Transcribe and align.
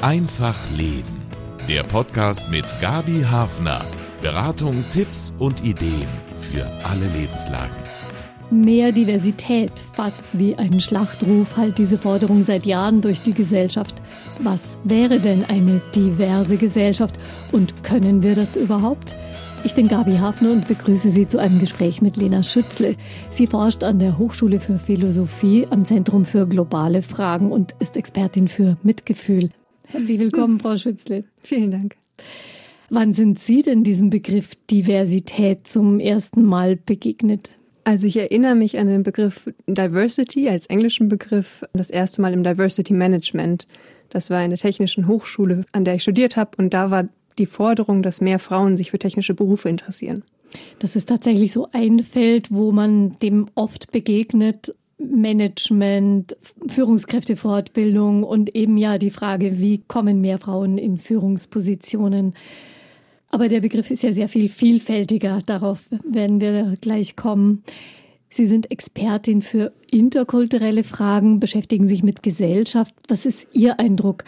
Einfach 0.00 0.56
Leben. 0.76 1.26
Der 1.68 1.82
Podcast 1.82 2.52
mit 2.52 2.72
Gabi 2.80 3.24
Hafner. 3.28 3.84
Beratung, 4.22 4.84
Tipps 4.90 5.34
und 5.40 5.64
Ideen 5.64 6.06
für 6.34 6.64
alle 6.84 7.08
Lebenslagen. 7.18 7.76
Mehr 8.52 8.92
Diversität, 8.92 9.72
fast 9.94 10.22
wie 10.38 10.54
ein 10.54 10.78
Schlachtruf, 10.78 11.56
halt 11.56 11.78
diese 11.78 11.98
Forderung 11.98 12.44
seit 12.44 12.64
Jahren 12.64 13.00
durch 13.00 13.22
die 13.22 13.34
Gesellschaft. 13.34 13.96
Was 14.38 14.76
wäre 14.84 15.18
denn 15.18 15.44
eine 15.48 15.82
diverse 15.92 16.58
Gesellschaft 16.58 17.16
und 17.50 17.82
können 17.82 18.22
wir 18.22 18.36
das 18.36 18.54
überhaupt? 18.54 19.16
Ich 19.64 19.74
bin 19.74 19.88
Gabi 19.88 20.16
Hafner 20.18 20.52
und 20.52 20.68
begrüße 20.68 21.10
Sie 21.10 21.26
zu 21.26 21.38
einem 21.38 21.58
Gespräch 21.58 22.02
mit 22.02 22.16
Lena 22.16 22.44
Schützle. 22.44 22.94
Sie 23.32 23.48
forscht 23.48 23.82
an 23.82 23.98
der 23.98 24.16
Hochschule 24.16 24.60
für 24.60 24.78
Philosophie 24.78 25.66
am 25.70 25.84
Zentrum 25.84 26.24
für 26.24 26.46
globale 26.46 27.02
Fragen 27.02 27.50
und 27.50 27.74
ist 27.80 27.96
Expertin 27.96 28.46
für 28.46 28.76
Mitgefühl. 28.84 29.50
Herzlich 29.90 30.18
willkommen, 30.18 30.60
Frau 30.60 30.76
Schützle. 30.76 31.24
Vielen 31.38 31.70
Dank. 31.70 31.96
Wann 32.90 33.14
sind 33.14 33.38
Sie 33.38 33.62
denn 33.62 33.84
diesem 33.84 34.10
Begriff 34.10 34.54
Diversität 34.70 35.66
zum 35.66 35.98
ersten 35.98 36.42
Mal 36.44 36.76
begegnet? 36.76 37.52
Also 37.84 38.06
ich 38.06 38.18
erinnere 38.18 38.54
mich 38.54 38.78
an 38.78 38.86
den 38.86 39.02
Begriff 39.02 39.50
Diversity 39.66 40.50
als 40.50 40.66
englischen 40.66 41.08
Begriff 41.08 41.64
das 41.72 41.88
erste 41.88 42.20
Mal 42.20 42.34
im 42.34 42.44
Diversity 42.44 42.92
Management. 42.92 43.66
Das 44.10 44.28
war 44.28 44.44
in 44.44 44.50
der 44.50 44.58
Technischen 44.58 45.08
Hochschule, 45.08 45.64
an 45.72 45.84
der 45.86 45.94
ich 45.94 46.02
studiert 46.02 46.36
habe 46.36 46.50
und 46.58 46.74
da 46.74 46.90
war 46.90 47.08
die 47.38 47.46
Forderung, 47.46 48.02
dass 48.02 48.20
mehr 48.20 48.38
Frauen 48.38 48.76
sich 48.76 48.90
für 48.90 48.98
technische 48.98 49.32
Berufe 49.32 49.70
interessieren. 49.70 50.22
Das 50.80 50.96
ist 50.96 51.08
tatsächlich 51.08 51.52
so 51.52 51.68
ein 51.72 52.00
Feld, 52.00 52.50
wo 52.50 52.72
man 52.72 53.18
dem 53.20 53.48
oft 53.54 53.90
begegnet. 53.90 54.74
Management, 54.98 56.36
Führungskräftefortbildung 56.66 58.24
und 58.24 58.54
eben 58.54 58.76
ja 58.76 58.98
die 58.98 59.10
Frage, 59.10 59.58
wie 59.58 59.78
kommen 59.78 60.20
mehr 60.20 60.38
Frauen 60.38 60.76
in 60.76 60.98
Führungspositionen. 60.98 62.34
Aber 63.30 63.48
der 63.48 63.60
Begriff 63.60 63.90
ist 63.90 64.02
ja 64.02 64.12
sehr 64.12 64.28
viel 64.28 64.48
vielfältiger. 64.48 65.40
Darauf 65.44 65.82
werden 66.04 66.40
wir 66.40 66.74
gleich 66.80 67.14
kommen. 67.14 67.62
Sie 68.30 68.46
sind 68.46 68.70
Expertin 68.70 69.42
für 69.42 69.72
interkulturelle 69.90 70.84
Fragen, 70.84 71.40
beschäftigen 71.40 71.88
sich 71.88 72.02
mit 72.02 72.22
Gesellschaft. 72.22 72.94
Was 73.08 73.24
ist 73.24 73.46
Ihr 73.52 73.78
Eindruck? 73.78 74.24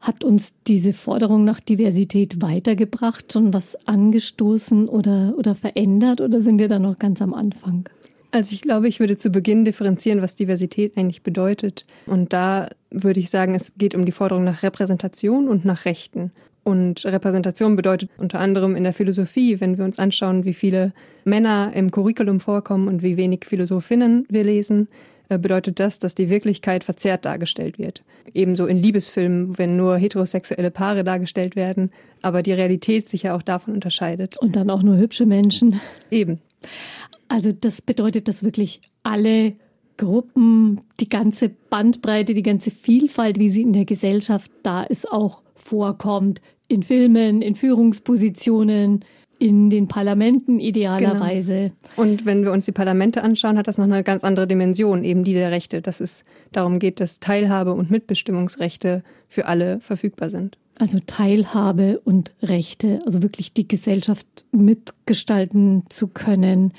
Hat 0.00 0.24
uns 0.24 0.54
diese 0.66 0.92
Forderung 0.92 1.44
nach 1.44 1.60
Diversität 1.60 2.42
weitergebracht, 2.42 3.32
schon 3.32 3.52
was 3.52 3.76
angestoßen 3.86 4.88
oder, 4.88 5.34
oder 5.36 5.54
verändert 5.54 6.20
oder 6.20 6.42
sind 6.42 6.58
wir 6.58 6.68
da 6.68 6.78
noch 6.78 6.98
ganz 6.98 7.22
am 7.22 7.34
Anfang? 7.34 7.88
Also 8.32 8.54
ich 8.54 8.62
glaube, 8.62 8.88
ich 8.88 8.98
würde 8.98 9.18
zu 9.18 9.30
Beginn 9.30 9.64
differenzieren, 9.64 10.22
was 10.22 10.34
Diversität 10.34 10.96
eigentlich 10.96 11.22
bedeutet. 11.22 11.86
Und 12.06 12.32
da 12.32 12.70
würde 12.90 13.20
ich 13.20 13.28
sagen, 13.28 13.54
es 13.54 13.74
geht 13.76 13.94
um 13.94 14.06
die 14.06 14.12
Forderung 14.12 14.44
nach 14.44 14.62
Repräsentation 14.62 15.48
und 15.48 15.66
nach 15.66 15.84
Rechten. 15.84 16.32
Und 16.64 17.04
Repräsentation 17.04 17.76
bedeutet 17.76 18.08
unter 18.16 18.40
anderem 18.40 18.74
in 18.74 18.84
der 18.84 18.94
Philosophie, 18.94 19.60
wenn 19.60 19.76
wir 19.76 19.84
uns 19.84 19.98
anschauen, 19.98 20.44
wie 20.44 20.54
viele 20.54 20.92
Männer 21.24 21.72
im 21.74 21.90
Curriculum 21.90 22.40
vorkommen 22.40 22.88
und 22.88 23.02
wie 23.02 23.18
wenig 23.18 23.44
Philosophinnen 23.44 24.26
wir 24.30 24.44
lesen, 24.44 24.88
äh, 25.28 25.38
bedeutet 25.38 25.78
das, 25.80 25.98
dass 25.98 26.14
die 26.14 26.30
Wirklichkeit 26.30 26.84
verzerrt 26.84 27.24
dargestellt 27.24 27.78
wird. 27.78 28.02
Ebenso 28.32 28.66
in 28.66 28.78
Liebesfilmen, 28.78 29.58
wenn 29.58 29.76
nur 29.76 29.96
heterosexuelle 29.98 30.70
Paare 30.70 31.04
dargestellt 31.04 31.56
werden, 31.56 31.90
aber 32.22 32.42
die 32.42 32.52
Realität 32.52 33.08
sich 33.08 33.24
ja 33.24 33.36
auch 33.36 33.42
davon 33.42 33.74
unterscheidet. 33.74 34.38
Und 34.38 34.56
dann 34.56 34.70
auch 34.70 34.82
nur 34.82 34.96
hübsche 34.96 35.26
Menschen. 35.26 35.80
Eben. 36.10 36.38
Also 37.28 37.52
das 37.52 37.82
bedeutet, 37.82 38.28
dass 38.28 38.42
wirklich 38.42 38.80
alle 39.02 39.54
Gruppen, 39.96 40.80
die 41.00 41.08
ganze 41.08 41.48
Bandbreite, 41.48 42.34
die 42.34 42.42
ganze 42.42 42.70
Vielfalt, 42.70 43.38
wie 43.38 43.48
sie 43.48 43.62
in 43.62 43.72
der 43.72 43.84
Gesellschaft 43.84 44.50
da 44.62 44.82
ist, 44.82 45.10
auch 45.10 45.42
vorkommt. 45.54 46.40
In 46.68 46.82
Filmen, 46.82 47.42
in 47.42 47.54
Führungspositionen, 47.54 49.04
in 49.38 49.70
den 49.70 49.88
Parlamenten 49.88 50.60
idealerweise. 50.60 51.72
Genau. 51.72 52.02
Und 52.08 52.24
wenn 52.24 52.44
wir 52.44 52.52
uns 52.52 52.64
die 52.64 52.72
Parlamente 52.72 53.22
anschauen, 53.24 53.58
hat 53.58 53.66
das 53.66 53.76
noch 53.76 53.84
eine 53.84 54.04
ganz 54.04 54.22
andere 54.22 54.46
Dimension, 54.46 55.02
eben 55.02 55.24
die 55.24 55.34
der 55.34 55.50
Rechte, 55.50 55.82
dass 55.82 56.00
es 56.00 56.24
darum 56.52 56.78
geht, 56.78 57.00
dass 57.00 57.18
Teilhabe 57.18 57.72
und 57.72 57.90
Mitbestimmungsrechte 57.90 59.02
für 59.28 59.46
alle 59.46 59.80
verfügbar 59.80 60.30
sind. 60.30 60.58
Also 60.78 60.98
Teilhabe 61.06 62.00
und 62.04 62.32
Rechte, 62.42 63.00
also 63.04 63.22
wirklich 63.22 63.52
die 63.52 63.68
Gesellschaft 63.68 64.26
mitgestalten 64.52 65.84
zu 65.88 66.08
können. 66.08 66.72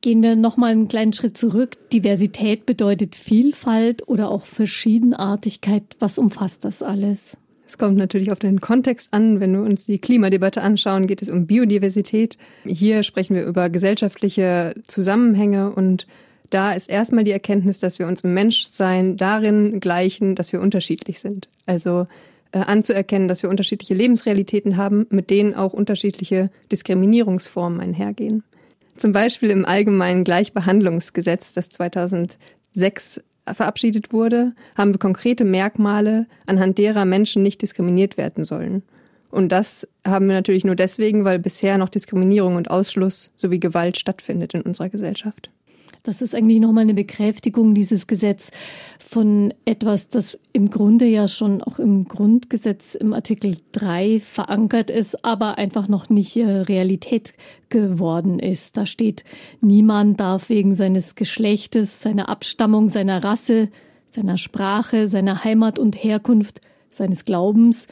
Gehen 0.00 0.22
wir 0.22 0.36
noch 0.36 0.56
mal 0.56 0.72
einen 0.72 0.88
kleinen 0.88 1.12
Schritt 1.12 1.36
zurück. 1.36 1.76
Diversität 1.92 2.66
bedeutet 2.66 3.16
Vielfalt 3.16 4.06
oder 4.06 4.30
auch 4.30 4.46
Verschiedenartigkeit. 4.46 5.82
Was 5.98 6.18
umfasst 6.18 6.64
das 6.64 6.82
alles? 6.82 7.36
Es 7.66 7.76
kommt 7.76 7.96
natürlich 7.96 8.32
auf 8.32 8.38
den 8.38 8.60
Kontext 8.60 9.12
an. 9.12 9.40
Wenn 9.40 9.52
wir 9.52 9.62
uns 9.62 9.84
die 9.84 9.98
Klimadebatte 9.98 10.62
anschauen, 10.62 11.06
geht 11.06 11.20
es 11.20 11.28
um 11.28 11.46
Biodiversität. 11.46 12.38
Hier 12.64 13.02
sprechen 13.02 13.34
wir 13.34 13.44
über 13.44 13.68
gesellschaftliche 13.68 14.74
Zusammenhänge 14.86 15.72
und 15.72 16.06
da 16.50 16.72
ist 16.72 16.88
erstmal 16.88 17.24
die 17.24 17.30
Erkenntnis, 17.30 17.78
dass 17.78 17.98
wir 17.98 18.06
uns 18.06 18.24
im 18.24 18.32
Menschsein 18.32 19.16
darin 19.16 19.80
gleichen, 19.80 20.34
dass 20.34 20.52
wir 20.52 20.62
unterschiedlich 20.62 21.20
sind. 21.20 21.48
Also 21.66 22.06
äh, 22.52 22.58
anzuerkennen, 22.58 23.28
dass 23.28 23.42
wir 23.42 23.50
unterschiedliche 23.50 23.94
Lebensrealitäten 23.94 24.76
haben, 24.76 25.06
mit 25.10 25.30
denen 25.30 25.54
auch 25.54 25.72
unterschiedliche 25.72 26.50
Diskriminierungsformen 26.70 27.80
einhergehen. 27.80 28.42
Zum 28.96 29.12
Beispiel 29.12 29.50
im 29.50 29.64
Allgemeinen 29.64 30.24
Gleichbehandlungsgesetz, 30.24 31.52
das 31.52 31.68
2006 31.70 33.20
verabschiedet 33.52 34.12
wurde, 34.12 34.54
haben 34.76 34.92
wir 34.92 34.98
konkrete 34.98 35.44
Merkmale, 35.44 36.26
anhand 36.46 36.78
derer 36.78 37.04
Menschen 37.04 37.42
nicht 37.42 37.62
diskriminiert 37.62 38.16
werden 38.16 38.44
sollen. 38.44 38.82
Und 39.30 39.50
das 39.50 39.86
haben 40.06 40.26
wir 40.26 40.34
natürlich 40.34 40.64
nur 40.64 40.74
deswegen, 40.74 41.24
weil 41.24 41.38
bisher 41.38 41.78
noch 41.78 41.90
Diskriminierung 41.90 42.56
und 42.56 42.70
Ausschluss 42.70 43.30
sowie 43.36 43.60
Gewalt 43.60 43.98
stattfindet 43.98 44.54
in 44.54 44.62
unserer 44.62 44.88
Gesellschaft. 44.88 45.50
Das 46.08 46.22
ist 46.22 46.34
eigentlich 46.34 46.58
nochmal 46.58 46.84
eine 46.84 46.94
Bekräftigung, 46.94 47.74
dieses 47.74 48.06
Gesetz, 48.06 48.50
von 48.98 49.52
etwas, 49.66 50.08
das 50.08 50.38
im 50.54 50.70
Grunde 50.70 51.04
ja 51.04 51.28
schon 51.28 51.62
auch 51.62 51.78
im 51.78 52.08
Grundgesetz 52.08 52.94
im 52.94 53.12
Artikel 53.12 53.58
3 53.72 54.20
verankert 54.20 54.88
ist, 54.88 55.22
aber 55.22 55.58
einfach 55.58 55.86
noch 55.86 56.08
nicht 56.08 56.34
äh, 56.38 56.46
Realität 56.46 57.34
geworden 57.68 58.38
ist. 58.38 58.78
Da 58.78 58.86
steht, 58.86 59.22
niemand 59.60 60.18
darf 60.18 60.48
wegen 60.48 60.74
seines 60.76 61.14
Geschlechtes, 61.14 62.00
seiner 62.00 62.30
Abstammung, 62.30 62.88
seiner 62.88 63.22
Rasse, 63.22 63.68
seiner 64.08 64.38
Sprache, 64.38 65.08
seiner 65.08 65.44
Heimat 65.44 65.78
und 65.78 65.94
Herkunft, 65.94 66.62
seines 66.90 67.26
Glaubens, 67.26 67.86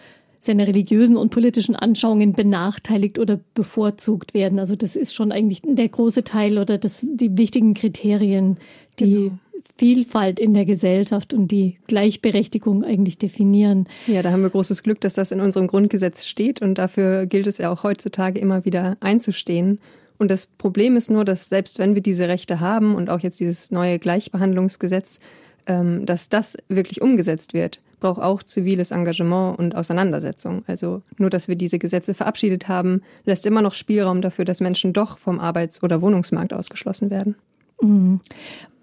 seine 0.47 0.67
religiösen 0.67 1.17
und 1.17 1.31
politischen 1.31 1.77
Anschauungen 1.77 2.33
benachteiligt 2.33 3.19
oder 3.19 3.41
bevorzugt 3.55 4.35
werden. 4.35 4.59
Also 4.59 4.77
das 4.77 4.97
ist 4.97 5.15
schon 5.15 5.33
eigentlich 5.33 5.63
der 5.65 5.89
große 5.89 6.25
Teil 6.25 6.59
oder 6.59 6.79
das, 6.79 7.01
die 7.03 7.37
wichtigen 7.37 7.75
Kriterien, 7.75 8.59
die 8.99 9.13
genau. 9.15 9.39
Vielfalt 9.79 10.41
in 10.41 10.55
der 10.55 10.65
Gesellschaft 10.65 11.35
und 11.35 11.49
die 11.49 11.79
Gleichberechtigung 11.87 12.83
eigentlich 12.83 13.19
definieren. 13.19 13.87
Ja, 14.07 14.23
da 14.23 14.31
haben 14.31 14.43
wir 14.43 14.51
großes 14.51 14.83
Glück, 14.83 15.01
dass 15.03 15.15
das 15.15 15.33
in 15.33 15.41
unserem 15.41 15.67
Grundgesetz 15.67 16.25
steht 16.25 16.63
und 16.63 16.77
dafür 16.79 17.27
gilt 17.27 17.47
es 17.47 17.59
ja 17.59 17.71
auch 17.71 17.83
heutzutage 17.83 18.39
immer 18.39 18.65
wieder 18.65 18.97
einzustehen. 19.01 19.79
Und 20.19 20.31
das 20.31 20.47
Problem 20.47 20.97
ist 20.97 21.11
nur, 21.11 21.27
dass 21.27 21.51
selbst 21.51 21.79
wenn 21.79 21.95
wir 21.95 22.03
diese 22.03 22.27
Rechte 22.27 22.61
haben 22.61 22.95
und 22.95 23.11
auch 23.11 23.21
jetzt 23.21 23.39
dieses 23.39 23.71
neue 23.71 23.99
Gleichbehandlungsgesetz, 23.99 25.21
ähm, 25.67 26.07
dass 26.07 26.31
das 26.31 26.57
wirklich 26.69 27.03
umgesetzt 27.03 27.53
wird, 27.53 27.81
braucht 28.01 28.21
auch 28.21 28.43
ziviles 28.43 28.91
Engagement 28.91 29.59
und 29.59 29.75
Auseinandersetzung. 29.75 30.65
Also 30.67 31.03
nur, 31.19 31.31
dass 31.31 31.49
wir 31.49 31.57
diese 31.57 31.79
Gesetze 31.79 32.15
verabschiedet 32.15 32.69
haben, 32.69 33.03
lässt 33.25 33.47
immer 33.47 33.63
noch 33.63 33.75
Spielraum 33.75 34.21
dafür, 34.21 34.45
dass 34.45 34.61
Menschen 34.61 34.93
doch 34.93 35.19
vom 35.19 35.41
Arbeits- 35.41 35.83
oder 35.83 36.03
Wohnungsmarkt 36.03 36.53
ausgeschlossen 36.53 37.11
werden. 37.11 37.37
Mhm. 37.81 38.21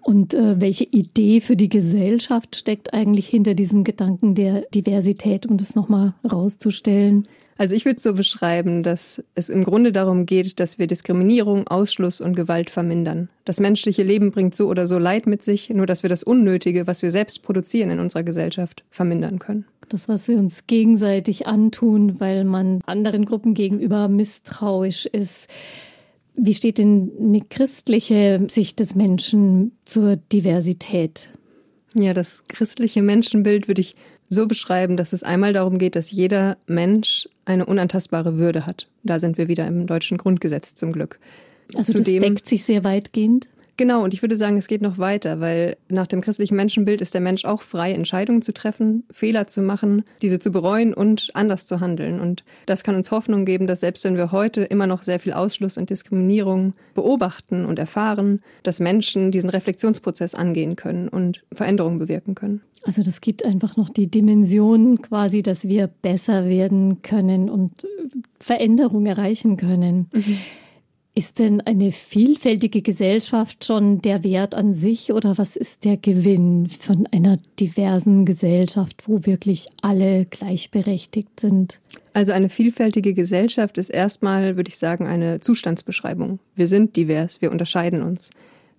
Und 0.04 0.34
äh, 0.34 0.60
welche 0.60 0.84
Idee 0.84 1.40
für 1.40 1.56
die 1.56 1.70
Gesellschaft 1.70 2.56
steckt 2.56 2.92
eigentlich 2.92 3.26
hinter 3.26 3.54
diesem 3.54 3.84
Gedanken 3.84 4.34
der 4.34 4.60
Diversität, 4.74 5.46
um 5.46 5.56
das 5.56 5.74
nochmal 5.74 6.12
rauszustellen? 6.30 7.26
Also 7.56 7.74
ich 7.74 7.86
würde 7.86 7.96
es 7.96 8.02
so 8.02 8.14
beschreiben, 8.14 8.82
dass 8.82 9.22
es 9.34 9.48
im 9.48 9.64
Grunde 9.64 9.92
darum 9.92 10.26
geht, 10.26 10.60
dass 10.60 10.78
wir 10.78 10.86
Diskriminierung, 10.86 11.68
Ausschluss 11.68 12.20
und 12.20 12.34
Gewalt 12.34 12.68
vermindern. 12.68 13.30
Das 13.46 13.60
menschliche 13.60 14.02
Leben 14.02 14.30
bringt 14.30 14.54
so 14.54 14.68
oder 14.68 14.86
so 14.86 14.98
Leid 14.98 15.26
mit 15.26 15.42
sich, 15.42 15.70
nur 15.70 15.86
dass 15.86 16.02
wir 16.02 16.10
das 16.10 16.22
Unnötige, 16.22 16.86
was 16.86 17.02
wir 17.02 17.10
selbst 17.10 17.42
produzieren 17.42 17.90
in 17.90 18.00
unserer 18.00 18.24
Gesellschaft, 18.24 18.84
vermindern 18.90 19.38
können. 19.38 19.64
Das, 19.88 20.08
was 20.08 20.28
wir 20.28 20.36
uns 20.36 20.66
gegenseitig 20.66 21.46
antun, 21.46 22.20
weil 22.20 22.44
man 22.44 22.80
anderen 22.86 23.24
Gruppen 23.24 23.54
gegenüber 23.54 24.08
misstrauisch 24.08 25.06
ist. 25.06 25.46
Wie 26.36 26.54
steht 26.54 26.78
denn 26.78 27.12
eine 27.20 27.40
christliche 27.40 28.46
Sicht 28.50 28.80
des 28.80 28.94
Menschen 28.94 29.72
zur 29.84 30.16
Diversität? 30.16 31.30
Ja, 31.94 32.12
das 32.12 32.44
christliche 32.48 33.02
Menschenbild 33.02 33.68
würde 33.68 33.80
ich 33.80 33.94
so 34.28 34.48
beschreiben, 34.48 34.96
dass 34.96 35.12
es 35.12 35.22
einmal 35.22 35.52
darum 35.52 35.78
geht, 35.78 35.94
dass 35.94 36.10
jeder 36.10 36.56
Mensch 36.66 37.28
eine 37.44 37.66
unantastbare 37.66 38.36
Würde 38.36 38.66
hat. 38.66 38.88
Da 39.04 39.20
sind 39.20 39.38
wir 39.38 39.48
wieder 39.48 39.66
im 39.66 39.86
deutschen 39.86 40.18
Grundgesetz 40.18 40.74
zum 40.74 40.92
Glück. 40.92 41.20
Also 41.74 41.92
Zudem, 41.92 42.20
das 42.20 42.28
deckt 42.30 42.48
sich 42.48 42.64
sehr 42.64 42.84
weitgehend? 42.84 43.48
Genau, 43.76 44.04
und 44.04 44.14
ich 44.14 44.22
würde 44.22 44.36
sagen, 44.36 44.56
es 44.56 44.68
geht 44.68 44.82
noch 44.82 44.98
weiter, 44.98 45.40
weil 45.40 45.76
nach 45.88 46.06
dem 46.06 46.20
christlichen 46.20 46.54
Menschenbild 46.54 47.00
ist 47.00 47.12
der 47.12 47.20
Mensch 47.20 47.44
auch 47.44 47.62
frei, 47.62 47.92
Entscheidungen 47.92 48.40
zu 48.40 48.54
treffen, 48.54 49.04
Fehler 49.10 49.48
zu 49.48 49.62
machen, 49.62 50.04
diese 50.22 50.38
zu 50.38 50.52
bereuen 50.52 50.94
und 50.94 51.30
anders 51.34 51.66
zu 51.66 51.80
handeln. 51.80 52.20
Und 52.20 52.44
das 52.66 52.84
kann 52.84 52.94
uns 52.94 53.10
Hoffnung 53.10 53.44
geben, 53.44 53.66
dass 53.66 53.80
selbst 53.80 54.04
wenn 54.04 54.16
wir 54.16 54.30
heute 54.30 54.62
immer 54.62 54.86
noch 54.86 55.02
sehr 55.02 55.18
viel 55.18 55.32
Ausschluss 55.32 55.76
und 55.76 55.90
Diskriminierung 55.90 56.74
beobachten 56.94 57.64
und 57.64 57.78
erfahren, 57.80 58.40
dass 58.62 58.78
Menschen 58.78 59.32
diesen 59.32 59.50
Reflexionsprozess 59.50 60.34
angehen 60.34 60.76
können 60.76 61.08
und 61.08 61.42
Veränderungen 61.52 61.98
bewirken 61.98 62.36
können. 62.36 62.60
Also 62.84 63.02
das 63.02 63.20
gibt 63.20 63.44
einfach 63.44 63.76
noch 63.76 63.88
die 63.88 64.08
Dimension 64.08 65.00
quasi, 65.00 65.42
dass 65.42 65.66
wir 65.66 65.88
besser 65.88 66.46
werden 66.46 67.02
können 67.02 67.48
und 67.48 67.86
Veränderung 68.38 69.06
erreichen 69.06 69.56
können. 69.56 70.10
Mhm. 70.12 70.38
Ist 71.16 71.38
denn 71.38 71.60
eine 71.60 71.92
vielfältige 71.92 72.82
Gesellschaft 72.82 73.64
schon 73.64 74.02
der 74.02 74.24
Wert 74.24 74.52
an 74.56 74.74
sich 74.74 75.12
oder 75.12 75.38
was 75.38 75.54
ist 75.54 75.84
der 75.84 75.96
Gewinn 75.96 76.68
von 76.68 77.06
einer 77.12 77.38
diversen 77.60 78.24
Gesellschaft, 78.24 79.04
wo 79.06 79.24
wirklich 79.24 79.68
alle 79.80 80.24
gleichberechtigt 80.24 81.38
sind? 81.38 81.78
Also 82.14 82.32
eine 82.32 82.48
vielfältige 82.48 83.14
Gesellschaft 83.14 83.78
ist 83.78 83.90
erstmal, 83.90 84.56
würde 84.56 84.70
ich 84.70 84.76
sagen, 84.76 85.06
eine 85.06 85.38
Zustandsbeschreibung. 85.38 86.40
Wir 86.56 86.66
sind 86.66 86.96
divers, 86.96 87.40
wir 87.40 87.52
unterscheiden 87.52 88.02
uns. 88.02 88.30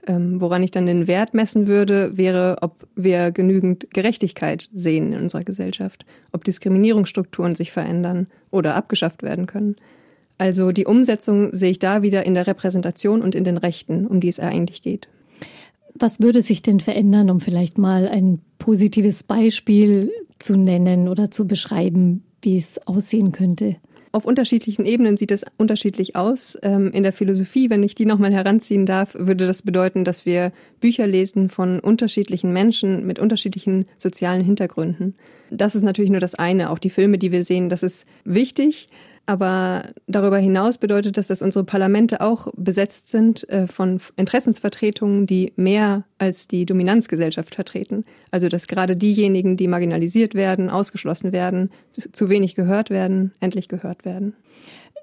Ähm, 0.05 0.41
woran 0.41 0.61
ich 0.61 0.71
dann 0.71 0.87
den 0.87 1.07
Wert 1.07 1.33
messen 1.33 1.67
würde, 1.67 2.17
wäre, 2.17 2.57
ob 2.59 2.85
wir 2.95 3.31
genügend 3.31 3.87
Gerechtigkeit 3.91 4.69
sehen 4.73 5.13
in 5.13 5.21
unserer 5.21 5.45
Gesellschaft, 5.45 6.05
ob 6.33 6.43
Diskriminierungsstrukturen 6.43 7.55
sich 7.55 7.71
verändern 7.71 8.27
oder 8.51 8.75
abgeschafft 8.75 9.23
werden 9.23 9.47
können. 9.47 9.77
Also 10.37 10.71
die 10.71 10.85
Umsetzung 10.85 11.53
sehe 11.53 11.71
ich 11.71 11.79
da 11.79 12.01
wieder 12.01 12.25
in 12.25 12.33
der 12.33 12.47
Repräsentation 12.47 13.21
und 13.21 13.35
in 13.35 13.43
den 13.43 13.57
Rechten, 13.57 14.05
um 14.05 14.19
die 14.19 14.27
es 14.27 14.39
eigentlich 14.39 14.81
geht. 14.81 15.07
Was 15.93 16.19
würde 16.19 16.41
sich 16.41 16.61
denn 16.61 16.81
verändern, 16.81 17.29
um 17.29 17.39
vielleicht 17.39 17.77
mal 17.77 18.07
ein 18.07 18.39
positives 18.59 19.23
Beispiel 19.23 20.11
zu 20.39 20.57
nennen 20.57 21.07
oder 21.07 21.31
zu 21.31 21.47
beschreiben, 21.47 22.23
wie 22.41 22.57
es 22.57 22.85
aussehen 22.85 23.31
könnte? 23.31 23.77
Auf 24.11 24.23
unterschiedlichen 24.23 24.85
Ebenen 24.85 25.17
sieht 25.17 25.31
es 25.31 25.43
unterschiedlich 25.57 26.15
aus. 26.15 26.57
Ähm, 26.61 26.89
in 26.91 27.03
der 27.03 27.11
Philosophie, 27.11 27.69
wenn 27.69 27.83
ich 27.83 27.95
die 27.95 28.05
nochmal 28.05 28.33
heranziehen 28.33 28.85
darf, 28.85 29.13
würde 29.13 29.45
das 29.45 29.61
bedeuten, 29.61 30.05
dass 30.05 30.25
wir 30.25 30.53
Bücher 30.79 31.05
lesen 31.05 31.49
von 31.49 31.81
unterschiedlichen 31.81 32.53
Menschen 32.53 33.05
mit 33.05 33.19
unterschiedlichen 33.19 33.85
sozialen 33.97 34.41
Hintergründen. 34.41 35.15
Das 35.51 35.75
ist 35.75 35.81
natürlich 35.81 36.11
nur 36.11 36.21
das 36.21 36.33
eine. 36.33 36.69
Auch 36.69 36.79
die 36.79 36.89
Filme, 36.89 37.17
die 37.17 37.33
wir 37.33 37.43
sehen, 37.43 37.67
das 37.67 37.83
ist 37.83 38.05
wichtig. 38.23 38.87
Aber 39.27 39.89
darüber 40.07 40.37
hinaus 40.37 40.77
bedeutet 40.77 41.17
das, 41.17 41.27
dass 41.27 41.41
unsere 41.41 41.65
Parlamente 41.65 42.21
auch 42.21 42.47
besetzt 42.55 43.09
sind 43.09 43.47
äh, 43.49 43.65
von 43.65 43.99
Interessensvertretungen, 44.17 45.25
die 45.25 45.51
mehr 45.55 46.03
als 46.19 46.47
die 46.47 46.65
Dominanzgesellschaft 46.65 47.55
vertreten. 47.55 48.05
Also 48.29 48.49
dass 48.49 48.67
gerade 48.67 48.95
diejenigen, 48.95 49.57
die 49.57 49.67
marginalisiert 49.67 50.35
werden, 50.35 50.69
ausgeschlossen 50.69 51.31
werden, 51.31 51.71
zu 52.11 52.29
wenig 52.29 52.55
gehört 52.55 52.89
werden, 52.91 53.33
endlich 53.39 53.67
gehört 53.67 54.05
werden. 54.05 54.35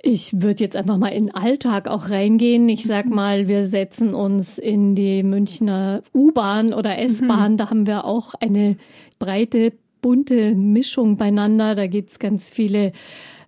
Ich 0.05 0.41
würde 0.41 0.65
jetzt 0.65 0.75
einfach 0.75 0.99
mal 0.99 1.09
in 1.09 1.27
den 1.27 1.35
Alltag 1.35 1.87
auch 1.87 2.11
reingehen. 2.11 2.69
Ich 2.69 2.85
sag 2.85 3.07
mhm. 3.07 3.15
mal, 3.15 3.49
wir 3.49 3.65
setzen 3.67 4.15
uns 4.15 4.59
in 4.59 4.97
die 4.97 5.23
Münchner 5.23 6.03
U-Bahn 6.13 6.75
oder 6.75 6.99
S-Bahn. 6.99 7.53
Mhm. 7.53 7.57
Da 7.57 7.71
haben 7.71 7.87
wir 7.87 8.05
auch 8.05 8.35
eine 8.41 8.77
breite, 9.21 9.73
bunte 10.01 10.57
Mischung 10.57 11.17
beieinander. 11.17 11.77
Da 11.77 11.87
gibt's 11.87 12.19
ganz 12.19 12.49
viele 12.49 12.93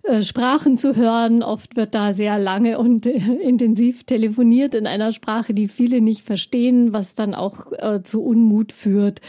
äh, 0.07 0.21
Sprachen 0.21 0.77
zu 0.77 0.95
hören. 0.95 1.43
Oft 1.43 1.75
wird 1.75 1.95
da 1.95 2.13
sehr 2.13 2.37
lange 2.37 2.77
und 2.77 3.05
intensiv 3.05 4.03
telefoniert 4.03 4.75
in 4.75 4.87
einer 4.87 5.11
Sprache, 5.11 5.53
die 5.53 5.67
viele 5.67 6.01
nicht 6.01 6.21
verstehen, 6.21 6.93
was 6.93 7.15
dann 7.15 7.33
auch 7.33 7.71
äh, 7.71 8.03
zu 8.03 8.23
Unmut 8.23 8.71
führt. 8.71 9.21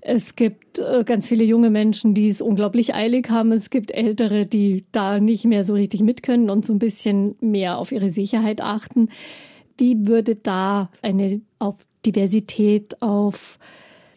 Es 0.00 0.36
gibt 0.36 0.78
äh, 0.78 1.04
ganz 1.04 1.26
viele 1.26 1.44
junge 1.44 1.70
Menschen, 1.70 2.14
die 2.14 2.28
es 2.28 2.40
unglaublich 2.40 2.94
eilig 2.94 3.30
haben. 3.30 3.52
Es 3.52 3.70
gibt 3.70 3.90
ältere, 3.90 4.46
die 4.46 4.84
da 4.92 5.18
nicht 5.18 5.44
mehr 5.44 5.64
so 5.64 5.74
richtig 5.74 6.02
mit 6.02 6.22
können 6.22 6.50
und 6.50 6.64
so 6.64 6.72
ein 6.72 6.78
bisschen 6.78 7.36
mehr 7.40 7.78
auf 7.78 7.92
ihre 7.92 8.10
Sicherheit 8.10 8.60
achten. 8.60 9.08
Wie 9.78 10.06
würde 10.06 10.36
da 10.36 10.90
eine 11.02 11.40
auf 11.58 11.76
Diversität, 12.04 13.02
auf 13.02 13.58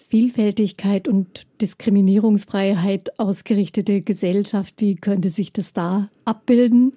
Vielfältigkeit 0.09 1.07
und 1.07 1.45
Diskriminierungsfreiheit 1.61 3.19
ausgerichtete 3.19 4.01
Gesellschaft, 4.01 4.73
wie 4.79 4.95
könnte 4.95 5.29
sich 5.29 5.53
das 5.53 5.71
da 5.71 6.09
abbilden? 6.25 6.93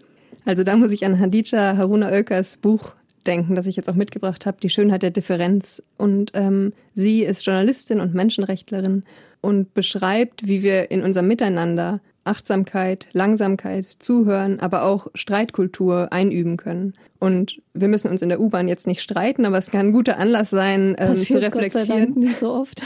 Also 0.47 0.65
da 0.65 0.79
muss 0.79 0.93
ich 0.93 1.05
an 1.05 1.19
Hadija 1.21 1.77
Haruna 1.77 2.09
Oelkers 2.09 2.57
Buch 2.57 2.95
denken, 3.27 3.55
das 3.55 3.67
ich 3.67 3.77
jetzt 3.77 3.91
auch 3.91 3.95
mitgebracht 3.95 4.47
habe, 4.47 4.57
Die 4.63 4.71
Schönheit 4.71 5.03
der 5.03 5.11
Differenz. 5.11 5.83
Und 5.99 6.33
ähm, 6.33 6.73
sie 6.95 7.23
ist 7.23 7.45
Journalistin 7.45 8.01
und 8.01 8.15
Menschenrechtlerin 8.15 9.05
und 9.43 9.75
beschreibt, 9.75 10.49
wie 10.49 10.63
wir 10.63 10.91
in 10.91 11.03
unserem 11.03 11.29
Miteinander 11.29 12.01
Achtsamkeit, 12.25 13.09
Langsamkeit, 13.13 13.87
Zuhören, 13.87 14.61
aber 14.61 14.85
auch 14.85 15.09
Streitkultur 15.15 16.13
einüben 16.13 16.57
können. 16.57 16.95
Und 17.19 17.61
wir 17.75 17.89
müssen 17.89 18.11
uns 18.11 18.23
in 18.23 18.29
der 18.29 18.41
U-Bahn 18.41 18.69
jetzt 18.69 18.87
nicht 18.87 19.03
streiten, 19.03 19.45
aber 19.45 19.59
es 19.59 19.71
kann 19.71 19.87
ein 19.87 19.93
guter 19.93 20.19
Anlass 20.19 20.51
sein, 20.51 20.97
ähm, 20.99 21.17
zu 21.17 21.41
reflektieren. 21.41 21.71
Gott 21.73 21.85
sei 21.85 21.99
Dank 22.01 22.17
nicht 22.17 22.39
so 22.39 22.53
oft. 22.53 22.83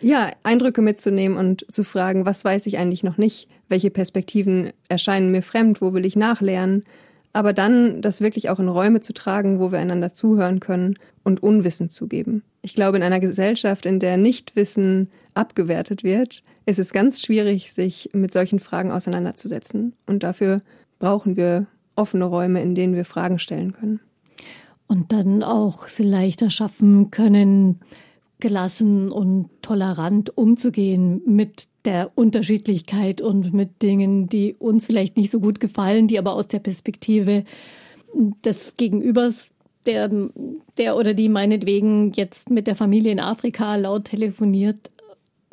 ja, 0.00 0.30
Eindrücke 0.42 0.82
mitzunehmen 0.82 1.36
und 1.36 1.66
zu 1.72 1.84
fragen, 1.84 2.24
was 2.24 2.44
weiß 2.44 2.66
ich 2.66 2.78
eigentlich 2.78 3.02
noch 3.02 3.18
nicht? 3.18 3.48
Welche 3.68 3.90
Perspektiven 3.90 4.70
erscheinen 4.88 5.30
mir 5.30 5.42
fremd? 5.42 5.80
Wo 5.80 5.92
will 5.92 6.06
ich 6.06 6.16
nachlernen? 6.16 6.84
Aber 7.32 7.52
dann 7.52 8.00
das 8.00 8.20
wirklich 8.20 8.48
auch 8.48 8.58
in 8.58 8.68
Räume 8.68 9.00
zu 9.00 9.12
tragen, 9.12 9.60
wo 9.60 9.70
wir 9.70 9.78
einander 9.78 10.12
zuhören 10.12 10.60
können 10.60 10.98
und 11.24 11.42
Unwissen 11.42 11.90
zugeben. 11.90 12.42
Ich 12.62 12.74
glaube, 12.74 12.96
in 12.96 13.02
einer 13.02 13.20
Gesellschaft, 13.20 13.86
in 13.86 14.00
der 14.00 14.16
Nichtwissen 14.16 15.10
abgewertet 15.38 16.04
wird, 16.04 16.42
ist 16.66 16.78
es 16.78 16.92
ganz 16.92 17.22
schwierig, 17.22 17.72
sich 17.72 18.10
mit 18.12 18.32
solchen 18.32 18.58
Fragen 18.58 18.90
auseinanderzusetzen. 18.90 19.94
Und 20.06 20.22
dafür 20.22 20.60
brauchen 20.98 21.36
wir 21.36 21.66
offene 21.96 22.24
Räume, 22.24 22.60
in 22.60 22.74
denen 22.74 22.94
wir 22.94 23.04
Fragen 23.04 23.38
stellen 23.38 23.72
können. 23.72 24.00
Und 24.86 25.12
dann 25.12 25.42
auch 25.42 25.88
sie 25.88 26.02
leichter 26.02 26.50
schaffen 26.50 27.10
können, 27.10 27.80
gelassen 28.40 29.10
und 29.10 29.50
tolerant 29.62 30.36
umzugehen 30.36 31.22
mit 31.26 31.68
der 31.84 32.12
Unterschiedlichkeit 32.14 33.20
und 33.20 33.52
mit 33.52 33.82
Dingen, 33.82 34.28
die 34.28 34.54
uns 34.54 34.86
vielleicht 34.86 35.16
nicht 35.16 35.30
so 35.30 35.40
gut 35.40 35.60
gefallen, 35.60 36.08
die 36.08 36.18
aber 36.18 36.34
aus 36.34 36.48
der 36.48 36.60
Perspektive 36.60 37.44
des 38.44 38.74
Gegenübers, 38.76 39.50
der, 39.86 40.10
der 40.76 40.96
oder 40.96 41.14
die 41.14 41.28
meinetwegen 41.28 42.12
jetzt 42.12 42.50
mit 42.50 42.66
der 42.66 42.76
Familie 42.76 43.12
in 43.12 43.20
Afrika 43.20 43.76
laut 43.76 44.04
telefoniert, 44.04 44.90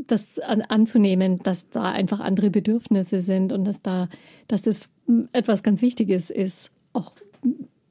das 0.08 0.40
an, 0.40 0.62
anzunehmen, 0.62 1.40
dass 1.40 1.70
da 1.70 1.92
einfach 1.92 2.20
andere 2.20 2.50
Bedürfnisse 2.50 3.22
sind 3.22 3.54
und 3.54 3.66
dass 3.66 3.82
da, 3.82 4.10
dass 4.48 4.62
das 4.62 4.90
etwas 5.34 5.64
ganz 5.64 5.82
Wichtiges 5.82 6.30
ist. 6.30 6.72
Auch 6.94 7.16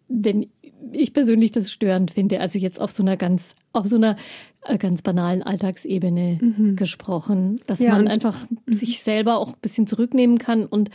wenn 0.09 0.47
ich 0.93 1.13
persönlich 1.13 1.53
das 1.53 1.73
störend 1.73 2.11
finde, 2.11 2.41
also 2.41 2.59
jetzt 2.59 2.81
auf 2.81 2.91
so 2.91 3.03
einer 3.03 3.17
ganz, 3.17 3.55
auf 3.73 3.87
so 3.87 3.97
einer 3.97 4.17
äh, 4.65 4.79
ganz 4.79 5.03
banalen 5.03 5.43
Alltagsebene 5.43 6.39
mhm. 6.41 6.77
gesprochen, 6.77 7.61
dass 7.67 7.81
ja, 7.81 7.93
man 7.93 8.09
einfach 8.09 8.37
sich 8.67 9.03
selber 9.03 9.39
auch 9.39 9.55
ein 9.55 9.61
bisschen 9.61 9.87
zurücknehmen 9.87 10.39
kann 10.39 10.67
und 10.67 10.91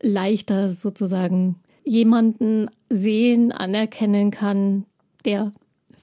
leichter 0.00 0.72
sozusagen 0.72 1.56
jemanden 1.84 2.68
sehen, 2.90 3.52
anerkennen 3.52 4.30
kann, 4.30 4.84
der 5.24 5.52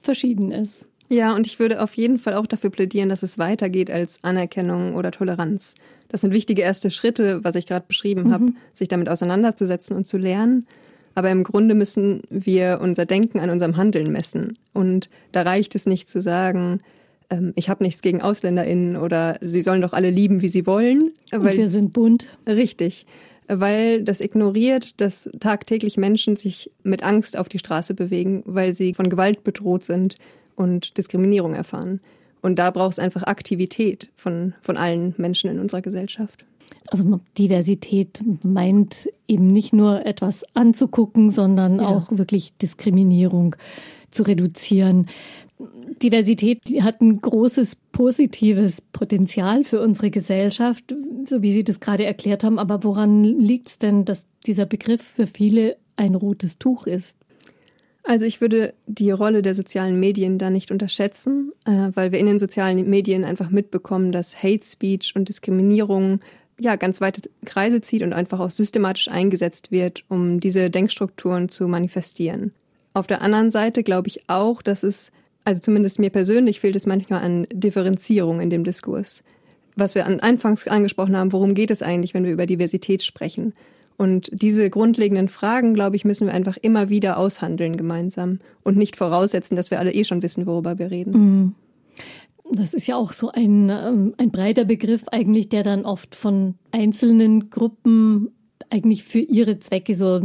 verschieden 0.00 0.50
ist. 0.50 0.86
Ja, 1.08 1.34
und 1.34 1.46
ich 1.46 1.58
würde 1.58 1.82
auf 1.82 1.94
jeden 1.94 2.18
Fall 2.18 2.34
auch 2.34 2.46
dafür 2.46 2.70
plädieren, 2.70 3.08
dass 3.08 3.22
es 3.22 3.38
weitergeht 3.38 3.90
als 3.90 4.22
Anerkennung 4.24 4.94
oder 4.94 5.10
Toleranz. 5.10 5.74
Das 6.08 6.22
sind 6.22 6.32
wichtige 6.32 6.62
erste 6.62 6.90
Schritte, 6.90 7.42
was 7.44 7.54
ich 7.54 7.66
gerade 7.66 7.84
beschrieben 7.86 8.24
mhm. 8.24 8.32
habe, 8.32 8.46
sich 8.72 8.88
damit 8.88 9.08
auseinanderzusetzen 9.08 9.96
und 9.96 10.06
zu 10.06 10.16
lernen. 10.16 10.66
Aber 11.14 11.30
im 11.30 11.44
Grunde 11.44 11.74
müssen 11.74 12.22
wir 12.30 12.80
unser 12.82 13.06
Denken 13.06 13.38
an 13.38 13.50
unserem 13.50 13.76
Handeln 13.76 14.10
messen. 14.12 14.58
Und 14.72 15.10
da 15.32 15.42
reicht 15.42 15.74
es 15.74 15.86
nicht 15.86 16.08
zu 16.08 16.20
sagen, 16.20 16.80
ähm, 17.30 17.52
ich 17.54 17.68
habe 17.68 17.84
nichts 17.84 18.02
gegen 18.02 18.22
AusländerInnen 18.22 18.96
oder 18.96 19.36
sie 19.40 19.60
sollen 19.60 19.82
doch 19.82 19.92
alle 19.92 20.10
lieben, 20.10 20.42
wie 20.42 20.48
sie 20.48 20.66
wollen. 20.66 21.12
Und 21.32 21.44
wir 21.44 21.68
sind 21.68 21.92
bunt. 21.92 22.36
Richtig. 22.46 23.06
Weil 23.46 24.02
das 24.02 24.20
ignoriert, 24.20 25.00
dass 25.00 25.30
tagtäglich 25.38 25.98
Menschen 25.98 26.34
sich 26.36 26.70
mit 26.82 27.04
Angst 27.04 27.36
auf 27.36 27.48
die 27.48 27.58
Straße 27.58 27.94
bewegen, 27.94 28.42
weil 28.46 28.74
sie 28.74 28.94
von 28.94 29.10
Gewalt 29.10 29.44
bedroht 29.44 29.84
sind 29.84 30.16
und 30.56 30.96
Diskriminierung 30.96 31.54
erfahren. 31.54 32.00
Und 32.42 32.58
da 32.58 32.70
braucht 32.70 32.92
es 32.92 32.98
einfach 32.98 33.22
Aktivität 33.22 34.10
von, 34.16 34.54
von 34.60 34.76
allen 34.76 35.14
Menschen 35.16 35.50
in 35.50 35.58
unserer 35.58 35.80
Gesellschaft. 35.80 36.44
Also 36.88 37.20
Diversität 37.38 38.22
meint 38.42 39.08
eben 39.26 39.46
nicht 39.46 39.72
nur 39.72 40.04
etwas 40.04 40.44
anzugucken, 40.54 41.30
sondern 41.30 41.76
ja. 41.76 41.86
auch 41.86 42.10
wirklich 42.10 42.56
Diskriminierung 42.58 43.56
zu 44.10 44.22
reduzieren. 44.24 45.06
Diversität 46.02 46.60
hat 46.82 47.00
ein 47.00 47.20
großes 47.20 47.76
positives 47.92 48.80
Potenzial 48.80 49.64
für 49.64 49.80
unsere 49.80 50.10
Gesellschaft, 50.10 50.94
so 51.26 51.42
wie 51.42 51.52
Sie 51.52 51.64
das 51.64 51.80
gerade 51.80 52.04
erklärt 52.04 52.44
haben. 52.44 52.58
Aber 52.58 52.84
woran 52.84 53.24
liegt 53.24 53.68
es 53.68 53.78
denn, 53.78 54.04
dass 54.04 54.26
dieser 54.46 54.66
Begriff 54.66 55.02
für 55.02 55.26
viele 55.26 55.76
ein 55.96 56.14
rotes 56.14 56.58
Tuch 56.58 56.86
ist? 56.86 57.16
Also 58.06 58.26
ich 58.26 58.42
würde 58.42 58.74
die 58.86 59.10
Rolle 59.10 59.40
der 59.40 59.54
sozialen 59.54 59.98
Medien 59.98 60.38
da 60.38 60.50
nicht 60.50 60.70
unterschätzen, 60.70 61.52
äh, 61.64 61.88
weil 61.94 62.12
wir 62.12 62.18
in 62.18 62.26
den 62.26 62.38
sozialen 62.38 62.88
Medien 62.88 63.24
einfach 63.24 63.50
mitbekommen, 63.50 64.12
dass 64.12 64.42
Hate 64.42 64.64
Speech 64.64 65.14
und 65.16 65.30
Diskriminierung 65.30 66.20
ja 66.60 66.76
ganz 66.76 67.00
weite 67.00 67.22
Kreise 67.46 67.80
zieht 67.80 68.02
und 68.02 68.12
einfach 68.12 68.40
auch 68.40 68.50
systematisch 68.50 69.08
eingesetzt 69.08 69.72
wird, 69.72 70.04
um 70.08 70.38
diese 70.38 70.70
Denkstrukturen 70.70 71.48
zu 71.48 71.66
manifestieren. 71.66 72.52
Auf 72.92 73.06
der 73.06 73.22
anderen 73.22 73.50
Seite 73.50 73.82
glaube 73.82 74.08
ich 74.08 74.28
auch, 74.28 74.60
dass 74.60 74.82
es, 74.82 75.10
also 75.44 75.60
zumindest 75.60 75.98
mir 75.98 76.10
persönlich 76.10 76.60
fehlt 76.60 76.76
es 76.76 76.86
manchmal 76.86 77.22
an 77.22 77.46
Differenzierung 77.52 78.40
in 78.40 78.50
dem 78.50 78.64
Diskurs. 78.64 79.24
Was 79.76 79.94
wir 79.96 80.06
anfangs 80.06 80.68
angesprochen 80.68 81.16
haben, 81.16 81.32
worum 81.32 81.54
geht 81.54 81.72
es 81.72 81.82
eigentlich, 81.82 82.14
wenn 82.14 82.24
wir 82.24 82.32
über 82.32 82.46
Diversität 82.46 83.02
sprechen? 83.02 83.54
Und 83.96 84.30
diese 84.32 84.70
grundlegenden 84.70 85.28
Fragen, 85.28 85.74
glaube 85.74 85.96
ich, 85.96 86.04
müssen 86.04 86.26
wir 86.26 86.34
einfach 86.34 86.56
immer 86.56 86.88
wieder 86.88 87.16
aushandeln 87.16 87.76
gemeinsam 87.76 88.40
und 88.64 88.76
nicht 88.76 88.96
voraussetzen, 88.96 89.54
dass 89.54 89.70
wir 89.70 89.78
alle 89.78 89.92
eh 89.92 90.04
schon 90.04 90.22
wissen, 90.22 90.46
worüber 90.46 90.78
wir 90.78 90.90
reden. 90.90 91.12
Mhm. 91.12 91.54
Das 92.52 92.74
ist 92.74 92.86
ja 92.86 92.96
auch 92.96 93.12
so 93.12 93.30
ein, 93.30 93.70
ähm, 93.70 94.14
ein 94.18 94.30
breiter 94.30 94.64
Begriff 94.64 95.04
eigentlich, 95.08 95.48
der 95.48 95.62
dann 95.62 95.84
oft 95.84 96.14
von 96.14 96.56
einzelnen 96.72 97.50
Gruppen 97.50 98.30
eigentlich 98.70 99.04
für 99.04 99.20
ihre 99.20 99.60
Zwecke 99.60 99.94
so, 99.94 100.20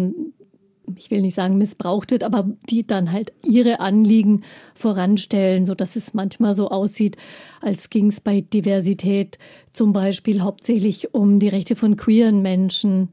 ich 0.97 1.11
will 1.11 1.21
nicht 1.21 1.35
sagen 1.35 1.57
missbraucht 1.57 2.11
wird, 2.11 2.23
aber 2.23 2.49
die 2.69 2.85
dann 2.85 3.11
halt 3.11 3.31
ihre 3.45 3.79
Anliegen 3.79 4.43
voranstellen, 4.73 5.65
so 5.65 5.75
dass 5.75 5.95
es 5.95 6.13
manchmal 6.13 6.55
so 6.55 6.69
aussieht, 6.69 7.15
als 7.61 7.89
ging 7.89 8.07
es 8.07 8.19
bei 8.19 8.41
Diversität 8.41 9.37
zum 9.71 9.93
Beispiel 9.93 10.41
hauptsächlich 10.41 11.13
um 11.13 11.39
die 11.39 11.49
Rechte 11.49 11.75
von 11.75 11.95
queeren 11.95 12.41
Menschen 12.41 13.09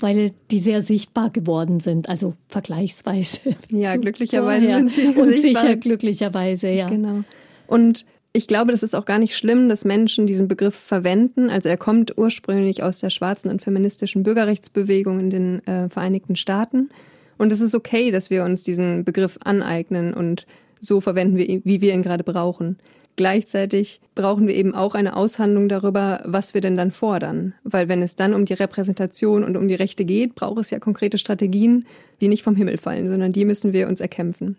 weil 0.00 0.32
die 0.50 0.58
sehr 0.58 0.82
sichtbar 0.82 1.30
geworden 1.30 1.80
sind, 1.80 2.08
also 2.08 2.34
vergleichsweise. 2.48 3.38
Ja, 3.70 3.96
glücklicherweise 3.96 4.66
sind 4.66 4.92
sie 4.92 5.06
und 5.08 5.28
sichtbar. 5.28 5.62
sicher 5.62 5.76
glücklicherweise, 5.76 6.68
ja. 6.68 6.88
Genau. 6.88 7.24
Und 7.66 8.04
ich 8.32 8.46
glaube, 8.46 8.72
das 8.72 8.82
ist 8.82 8.94
auch 8.94 9.04
gar 9.04 9.18
nicht 9.18 9.36
schlimm, 9.36 9.68
dass 9.68 9.84
Menschen 9.84 10.26
diesen 10.26 10.48
Begriff 10.48 10.74
verwenden. 10.74 11.50
Also 11.50 11.68
er 11.68 11.76
kommt 11.76 12.16
ursprünglich 12.16 12.82
aus 12.82 13.00
der 13.00 13.10
schwarzen 13.10 13.50
und 13.50 13.62
feministischen 13.62 14.22
Bürgerrechtsbewegung 14.22 15.18
in 15.18 15.30
den 15.30 15.66
äh, 15.66 15.88
Vereinigten 15.88 16.36
Staaten. 16.36 16.90
Und 17.38 17.52
es 17.52 17.60
ist 17.60 17.74
okay, 17.74 18.10
dass 18.10 18.30
wir 18.30 18.44
uns 18.44 18.62
diesen 18.62 19.04
Begriff 19.04 19.38
aneignen 19.42 20.12
und 20.12 20.46
so 20.80 21.00
verwenden, 21.00 21.36
wir, 21.36 21.64
wie 21.64 21.80
wir 21.80 21.94
ihn 21.94 22.02
gerade 22.02 22.24
brauchen. 22.24 22.78
Gleichzeitig 23.18 24.00
brauchen 24.14 24.46
wir 24.46 24.54
eben 24.54 24.76
auch 24.76 24.94
eine 24.94 25.16
Aushandlung 25.16 25.68
darüber, 25.68 26.22
was 26.24 26.54
wir 26.54 26.60
denn 26.60 26.76
dann 26.76 26.92
fordern. 26.92 27.52
Weil 27.64 27.88
wenn 27.88 28.00
es 28.00 28.14
dann 28.14 28.32
um 28.32 28.44
die 28.44 28.54
Repräsentation 28.54 29.42
und 29.42 29.56
um 29.56 29.66
die 29.66 29.74
Rechte 29.74 30.04
geht, 30.04 30.36
braucht 30.36 30.60
es 30.60 30.70
ja 30.70 30.78
konkrete 30.78 31.18
Strategien, 31.18 31.84
die 32.20 32.28
nicht 32.28 32.44
vom 32.44 32.54
Himmel 32.54 32.78
fallen, 32.78 33.08
sondern 33.08 33.32
die 33.32 33.44
müssen 33.44 33.72
wir 33.72 33.88
uns 33.88 34.00
erkämpfen. 34.00 34.56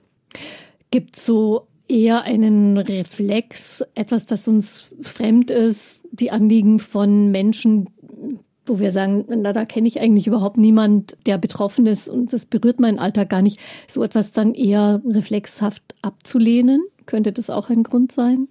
Gibt 0.91 1.15
es 1.15 1.25
so 1.25 1.67
eher 1.87 2.23
einen 2.23 2.77
Reflex, 2.77 3.81
etwas, 3.95 4.25
das 4.25 4.45
uns 4.49 4.87
fremd 4.99 5.51
ist, 5.51 6.01
die 6.11 6.29
Anliegen 6.29 6.79
von 6.79 7.31
Menschen, 7.31 7.89
wo 8.69 8.79
wir 8.79 8.91
sagen, 8.91 9.25
na, 9.27 9.53
da 9.53 9.65
kenne 9.65 9.88
ich 9.88 9.99
eigentlich 9.99 10.27
überhaupt 10.27 10.57
niemand, 10.57 11.17
der 11.25 11.38
betroffen 11.38 11.85
ist 11.85 12.07
und 12.07 12.31
das 12.31 12.45
berührt 12.45 12.79
meinen 12.79 12.99
Alltag 12.99 13.29
gar 13.29 13.41
nicht, 13.41 13.59
so 13.88 14.03
etwas 14.03 14.31
dann 14.31 14.53
eher 14.53 15.01
reflexhaft 15.05 15.95
abzulehnen? 16.01 16.81
Könnte 17.05 17.31
das 17.31 17.49
auch 17.49 17.69
ein 17.69 17.83
Grund 17.83 18.11
sein? 18.11 18.47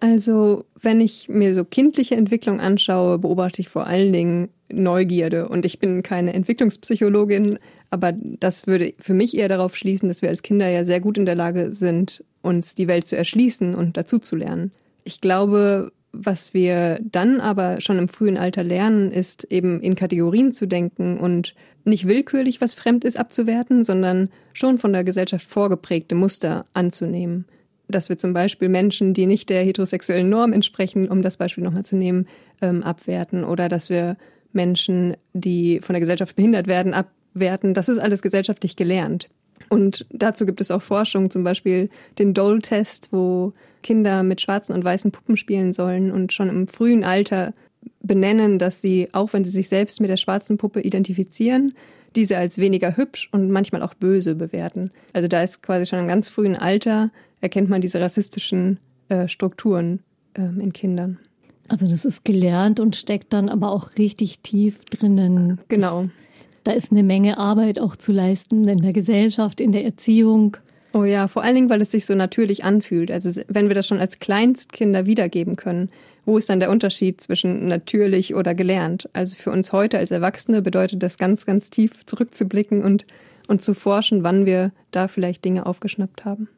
Also, 0.00 0.64
wenn 0.80 1.00
ich 1.00 1.28
mir 1.28 1.54
so 1.54 1.64
kindliche 1.64 2.16
Entwicklung 2.16 2.60
anschaue, 2.60 3.18
beobachte 3.18 3.62
ich 3.62 3.68
vor 3.68 3.86
allen 3.86 4.12
Dingen 4.12 4.48
Neugierde. 4.72 5.48
Und 5.48 5.64
ich 5.64 5.78
bin 5.78 6.02
keine 6.02 6.32
Entwicklungspsychologin, 6.32 7.58
aber 7.90 8.12
das 8.12 8.66
würde 8.66 8.94
für 8.98 9.14
mich 9.14 9.36
eher 9.36 9.48
darauf 9.48 9.76
schließen, 9.76 10.08
dass 10.08 10.22
wir 10.22 10.28
als 10.28 10.42
Kinder 10.42 10.68
ja 10.68 10.84
sehr 10.84 11.00
gut 11.00 11.18
in 11.18 11.26
der 11.26 11.34
Lage 11.34 11.72
sind, 11.72 12.24
uns 12.42 12.74
die 12.74 12.88
Welt 12.88 13.06
zu 13.06 13.16
erschließen 13.16 13.74
und 13.74 13.96
dazuzulernen. 13.96 14.72
Ich 15.04 15.20
glaube, 15.20 15.92
was 16.12 16.54
wir 16.54 17.00
dann 17.02 17.40
aber 17.40 17.80
schon 17.80 17.98
im 17.98 18.08
frühen 18.08 18.36
Alter 18.36 18.62
lernen, 18.62 19.10
ist 19.10 19.44
eben 19.44 19.80
in 19.80 19.94
Kategorien 19.94 20.52
zu 20.52 20.66
denken 20.66 21.18
und 21.18 21.54
nicht 21.84 22.06
willkürlich, 22.06 22.60
was 22.60 22.74
fremd 22.74 23.04
ist, 23.04 23.18
abzuwerten, 23.18 23.84
sondern 23.84 24.28
schon 24.52 24.78
von 24.78 24.92
der 24.92 25.04
Gesellschaft 25.04 25.48
vorgeprägte 25.48 26.14
Muster 26.14 26.66
anzunehmen 26.74 27.46
dass 27.92 28.08
wir 28.08 28.18
zum 28.18 28.32
Beispiel 28.32 28.68
Menschen, 28.68 29.14
die 29.14 29.26
nicht 29.26 29.48
der 29.50 29.62
heterosexuellen 29.62 30.28
Norm 30.28 30.52
entsprechen, 30.52 31.08
um 31.08 31.22
das 31.22 31.36
Beispiel 31.36 31.62
nochmal 31.62 31.84
zu 31.84 31.96
nehmen, 31.96 32.26
ähm, 32.60 32.82
abwerten 32.82 33.44
oder 33.44 33.68
dass 33.68 33.90
wir 33.90 34.16
Menschen, 34.52 35.16
die 35.32 35.80
von 35.80 35.94
der 35.94 36.00
Gesellschaft 36.00 36.36
behindert 36.36 36.66
werden, 36.66 36.94
abwerten. 36.94 37.74
Das 37.74 37.88
ist 37.88 37.98
alles 37.98 38.22
gesellschaftlich 38.22 38.76
gelernt. 38.76 39.28
Und 39.72 40.04
dazu 40.10 40.44
gibt 40.44 40.60
es 40.60 40.70
auch 40.70 40.82
Forschung, 40.82 41.30
zum 41.30 41.44
Beispiel 41.44 41.88
den 42.18 42.34
Dole-Test, 42.34 43.08
wo 43.10 43.54
Kinder 43.82 44.22
mit 44.22 44.42
schwarzen 44.42 44.74
und 44.74 44.84
weißen 44.84 45.12
Puppen 45.12 45.38
spielen 45.38 45.72
sollen 45.72 46.12
und 46.12 46.34
schon 46.34 46.50
im 46.50 46.68
frühen 46.68 47.04
Alter 47.04 47.54
benennen, 48.02 48.58
dass 48.58 48.82
sie, 48.82 49.08
auch 49.12 49.32
wenn 49.32 49.46
sie 49.46 49.50
sich 49.50 49.70
selbst 49.70 49.98
mit 49.98 50.10
der 50.10 50.18
schwarzen 50.18 50.58
Puppe 50.58 50.82
identifizieren, 50.82 51.72
diese 52.14 52.36
als 52.36 52.58
weniger 52.58 52.98
hübsch 52.98 53.30
und 53.32 53.50
manchmal 53.50 53.80
auch 53.82 53.94
böse 53.94 54.34
bewerten. 54.34 54.90
Also 55.14 55.26
da 55.26 55.42
ist 55.42 55.62
quasi 55.62 55.86
schon 55.86 56.00
im 56.00 56.08
ganz 56.08 56.28
frühen 56.28 56.54
Alter 56.54 57.10
erkennt 57.40 57.70
man 57.70 57.80
diese 57.80 57.98
rassistischen 57.98 58.78
äh, 59.08 59.26
Strukturen 59.26 60.00
äh, 60.34 60.42
in 60.42 60.74
Kindern. 60.74 61.18
Also 61.68 61.88
das 61.88 62.04
ist 62.04 62.26
gelernt 62.26 62.78
und 62.78 62.94
steckt 62.94 63.32
dann 63.32 63.48
aber 63.48 63.70
auch 63.70 63.96
richtig 63.96 64.40
tief 64.40 64.84
drinnen. 64.84 65.60
Genau. 65.68 66.02
Das, 66.02 66.10
da 66.64 66.72
ist 66.72 66.90
eine 66.90 67.02
Menge 67.02 67.38
Arbeit 67.38 67.78
auch 67.78 67.96
zu 67.96 68.12
leisten 68.12 68.66
in 68.68 68.78
der 68.78 68.92
Gesellschaft, 68.92 69.60
in 69.60 69.72
der 69.72 69.84
Erziehung. 69.84 70.56
Oh 70.94 71.04
ja, 71.04 71.26
vor 71.28 71.42
allen 71.42 71.54
Dingen, 71.54 71.70
weil 71.70 71.82
es 71.82 71.90
sich 71.90 72.06
so 72.06 72.14
natürlich 72.14 72.64
anfühlt. 72.64 73.10
Also 73.10 73.42
wenn 73.48 73.68
wir 73.68 73.74
das 73.74 73.86
schon 73.86 74.00
als 74.00 74.18
Kleinstkinder 74.18 75.06
wiedergeben 75.06 75.56
können, 75.56 75.90
wo 76.24 76.38
ist 76.38 76.48
dann 76.48 76.60
der 76.60 76.70
Unterschied 76.70 77.20
zwischen 77.20 77.66
natürlich 77.66 78.34
oder 78.34 78.54
gelernt? 78.54 79.08
Also 79.12 79.34
für 79.34 79.50
uns 79.50 79.72
heute 79.72 79.98
als 79.98 80.10
Erwachsene 80.10 80.62
bedeutet 80.62 81.02
das 81.02 81.18
ganz, 81.18 81.46
ganz 81.46 81.70
tief 81.70 82.06
zurückzublicken 82.06 82.82
und 82.84 83.06
und 83.48 83.62
zu 83.62 83.74
forschen, 83.74 84.22
wann 84.22 84.46
wir 84.46 84.72
da 84.90 85.08
vielleicht 85.08 85.44
Dinge 85.44 85.66
aufgeschnappt 85.66 86.24
haben. 86.24 86.48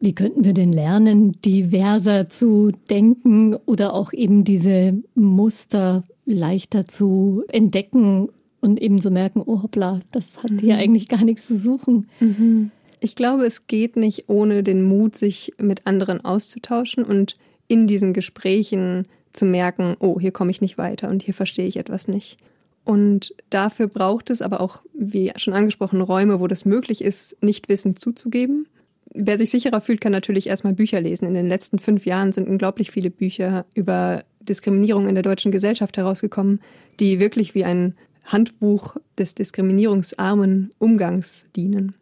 Wie 0.00 0.14
könnten 0.14 0.44
wir 0.44 0.52
denn 0.52 0.72
lernen, 0.72 1.40
diverser 1.40 2.28
zu 2.28 2.72
denken 2.90 3.56
oder 3.66 3.94
auch 3.94 4.12
eben 4.12 4.44
diese 4.44 4.94
Muster 5.14 6.04
leichter 6.24 6.86
zu 6.86 7.44
entdecken 7.48 8.28
und 8.62 8.80
eben 8.80 9.00
zu 9.00 9.10
merken, 9.10 9.42
oh 9.44 9.62
hoppla, 9.62 10.00
das 10.12 10.42
hat 10.42 10.52
mhm. 10.52 10.58
hier 10.60 10.76
eigentlich 10.76 11.08
gar 11.08 11.24
nichts 11.24 11.46
zu 11.46 11.58
suchen. 11.58 12.08
Mhm. 12.20 12.70
Ich 13.00 13.16
glaube, 13.16 13.44
es 13.44 13.66
geht 13.66 13.96
nicht 13.96 14.28
ohne 14.28 14.62
den 14.62 14.84
Mut, 14.84 15.18
sich 15.18 15.52
mit 15.58 15.86
anderen 15.86 16.24
auszutauschen 16.24 17.04
und 17.04 17.36
in 17.66 17.86
diesen 17.86 18.14
Gesprächen 18.14 19.08
zu 19.32 19.44
merken, 19.44 19.96
oh, 19.98 20.20
hier 20.20 20.30
komme 20.30 20.52
ich 20.52 20.60
nicht 20.60 20.78
weiter 20.78 21.10
und 21.10 21.22
hier 21.22 21.34
verstehe 21.34 21.66
ich 21.66 21.76
etwas 21.76 22.06
nicht. 22.06 22.38
Und 22.84 23.34
dafür 23.50 23.88
braucht 23.88 24.30
es 24.30 24.42
aber 24.42 24.60
auch, 24.60 24.82
wie 24.94 25.32
schon 25.36 25.54
angesprochen, 25.54 26.00
Räume, 26.00 26.40
wo 26.40 26.46
das 26.46 26.64
möglich 26.64 27.02
ist, 27.02 27.36
Nichtwissen 27.42 27.96
zuzugeben. 27.96 28.66
Wer 29.14 29.38
sich 29.38 29.50
sicherer 29.50 29.80
fühlt, 29.80 30.00
kann 30.00 30.12
natürlich 30.12 30.46
erstmal 30.46 30.72
Bücher 30.72 31.00
lesen. 31.00 31.26
In 31.26 31.34
den 31.34 31.48
letzten 31.48 31.78
fünf 31.78 32.06
Jahren 32.06 32.32
sind 32.32 32.48
unglaublich 32.48 32.90
viele 32.90 33.10
Bücher 33.10 33.66
über 33.74 34.22
Diskriminierung 34.40 35.08
in 35.08 35.14
der 35.14 35.22
deutschen 35.22 35.52
Gesellschaft 35.52 35.96
herausgekommen, 35.96 36.60
die 36.98 37.20
wirklich 37.20 37.54
wie 37.54 37.64
ein 37.64 37.94
Handbuch 38.24 38.96
des 39.18 39.34
diskriminierungsarmen 39.34 40.72
Umgangs 40.78 41.46
dienen. 41.56 41.94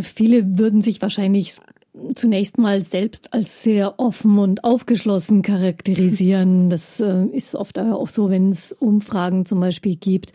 Viele 0.00 0.58
würden 0.58 0.82
sich 0.82 1.00
wahrscheinlich 1.02 1.58
zunächst 2.14 2.58
mal 2.58 2.82
selbst 2.82 3.32
als 3.32 3.62
sehr 3.62 3.98
offen 3.98 4.38
und 4.38 4.64
aufgeschlossen 4.64 5.42
charakterisieren. 5.42 6.70
Das 6.78 7.00
äh, 7.00 7.24
ist 7.32 7.54
oft 7.54 7.78
auch 7.78 8.08
so, 8.08 8.30
wenn 8.30 8.50
es 8.50 8.72
Umfragen 8.72 9.46
zum 9.46 9.60
Beispiel 9.60 9.96
gibt. 9.96 10.32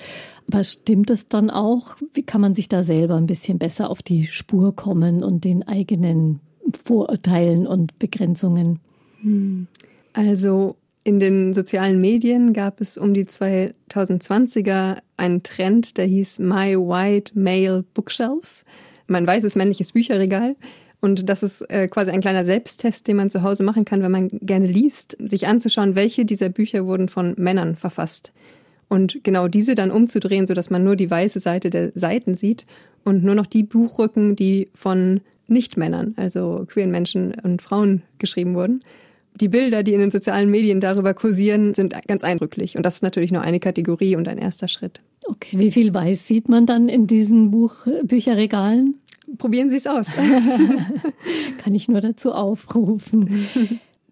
Aber 0.48 0.63
stimmt 0.63 1.10
es 1.10 1.27
dann 1.27 1.50
auch? 1.50 1.96
Wie 2.13 2.24
kann 2.24 2.42
man 2.42 2.56
sich 2.56 2.68
da 2.68 2.84
selber 2.84 3.15
ein 3.15 3.27
bisschen 3.27 3.60
besser 3.60 3.89
auf 3.89 4.01
die 4.01 4.25
Spur 4.25 4.75
kommen 4.75 5.24
und 5.24 5.44
den 5.44 5.65
eigenen 5.68 6.39
Vorurteilen 6.86 7.68
und 7.68 7.98
Begrenzungen? 8.00 8.80
Hm. 9.22 9.68
Also 10.13 10.75
in 11.03 11.19
den 11.19 11.53
sozialen 11.53 12.00
Medien 12.00 12.53
gab 12.53 12.79
es 12.79 12.98
um 12.98 13.13
die 13.13 13.25
2020er 13.25 14.98
einen 15.17 15.43
Trend, 15.43 15.98
der 15.98 16.05
hieß 16.05 16.39
My 16.39 16.77
White 16.77 17.38
Male 17.38 17.83
Bookshelf. 17.93 18.63
Mein 19.07 19.27
weißes 19.27 19.55
männliches 19.55 19.91
Bücherregal. 19.91 20.55
Und 21.01 21.27
das 21.27 21.43
ist 21.43 21.69
äh, 21.69 21.89
quasi 21.89 22.12
ein 22.12 22.22
kleiner 22.22 22.45
Selbsttest, 22.45 23.05
den 23.10 23.17
man 23.17 23.29
zu 23.29 23.41
Hause 23.41 23.63
machen 23.63 23.83
kann, 23.83 24.01
wenn 24.01 24.12
man 24.12 24.29
gerne 24.29 24.67
liest, 24.67 25.17
sich 25.19 25.45
anzuschauen, 25.48 25.95
welche 25.95 26.24
dieser 26.24 26.48
Bücher 26.48 26.86
wurden 26.86 27.10
von 27.10 27.33
Männern 27.38 27.75
verfasst. 27.75 28.31
Und 28.88 29.22
genau 29.24 29.50
diese 29.50 29.75
dann 29.75 29.91
umzudrehen, 29.91 30.48
sodass 30.48 30.69
man 30.69 30.86
nur 30.86 30.95
die 30.95 31.12
weiße 31.12 31.41
Seite 31.41 31.69
der 31.69 31.91
Seiten 31.95 32.36
sieht 32.36 32.65
und 33.03 33.25
nur 33.25 33.36
noch 33.36 33.48
die 33.48 33.63
Buchrücken, 33.63 34.38
die 34.38 34.69
von 34.74 35.19
Nicht-Männern, 35.48 36.13
also 36.15 36.65
queeren 36.69 36.91
Menschen 36.91 37.33
und 37.43 37.62
Frauen 37.62 38.03
geschrieben 38.17 38.55
wurden. 38.55 38.81
Die 39.40 39.50
Bilder, 39.50 39.84
die 39.84 39.94
in 39.94 40.00
den 40.00 40.12
sozialen 40.12 40.50
Medien 40.52 40.80
darüber 40.80 41.13
kursieren, 41.13 41.74
sind 41.74 41.96
ganz 42.08 42.24
eindrücklich. 42.24 42.78
Und 42.78 42.86
das 42.86 42.96
ist 42.96 43.02
natürlich 43.02 43.32
nur 43.32 43.42
eine 43.42 43.60
Kategorie 43.60 44.16
und 44.16 44.28
ein 44.28 44.38
erster 44.38 44.68
Schritt. 44.68 45.02
Okay, 45.25 45.58
wie 45.58 45.72
viel 45.72 45.94
weiß 45.94 46.28
sieht 46.28 46.50
man 46.50 46.66
dann 46.66 46.90
in 46.90 47.08
diesen 47.08 47.52
Buch 47.52 47.88
Bücherregalen? 48.04 49.00
probieren 49.38 49.70
Sie 49.70 49.78
es 49.78 49.88
aus. 49.88 50.08
Kann 51.58 51.75
ich 51.75 51.88
nur 51.88 52.02
dazu 52.02 52.34
aufrufen. 52.34 53.48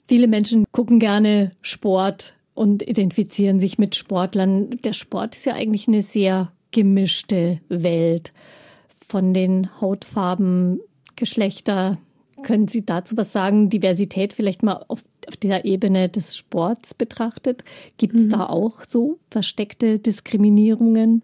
Viele 0.06 0.28
Menschen 0.28 0.66
gucken 0.72 1.00
gerne 1.00 1.52
Sport 1.62 2.34
und 2.54 2.84
identifizieren 2.84 3.60
sich 3.60 3.78
mit 3.78 3.96
Sportlern. 3.96 4.70
Der 4.84 4.94
Sport 4.94 5.36
ist 5.36 5.46
ja 5.46 5.54
eigentlich 5.54 5.88
eine 5.88 6.02
sehr 6.02 6.52
gemischte 6.72 7.60
Welt. 7.70 8.34
Von 9.08 9.34
den 9.34 9.82
Hautfarben, 9.82 10.80
Geschlechter. 11.16 11.98
Können 12.44 12.68
Sie 12.68 12.86
dazu 12.86 13.18
was 13.18 13.32
sagen? 13.32 13.70
Diversität 13.70 14.34
vielleicht 14.34 14.64
mal 14.64 14.84
auf, 14.88 15.04
auf 15.28 15.38
dieser 15.38 15.66
Ebene 15.66 16.10
des 16.10 16.36
Sports 16.36 16.94
betrachtet. 16.94 17.64
Gibt 17.98 18.16
es 18.16 18.26
mhm. 18.26 18.30
da 18.30 18.46
auch 18.48 18.82
so 18.88 19.20
versteckte 19.30 20.00
Diskriminierungen? 20.00 21.24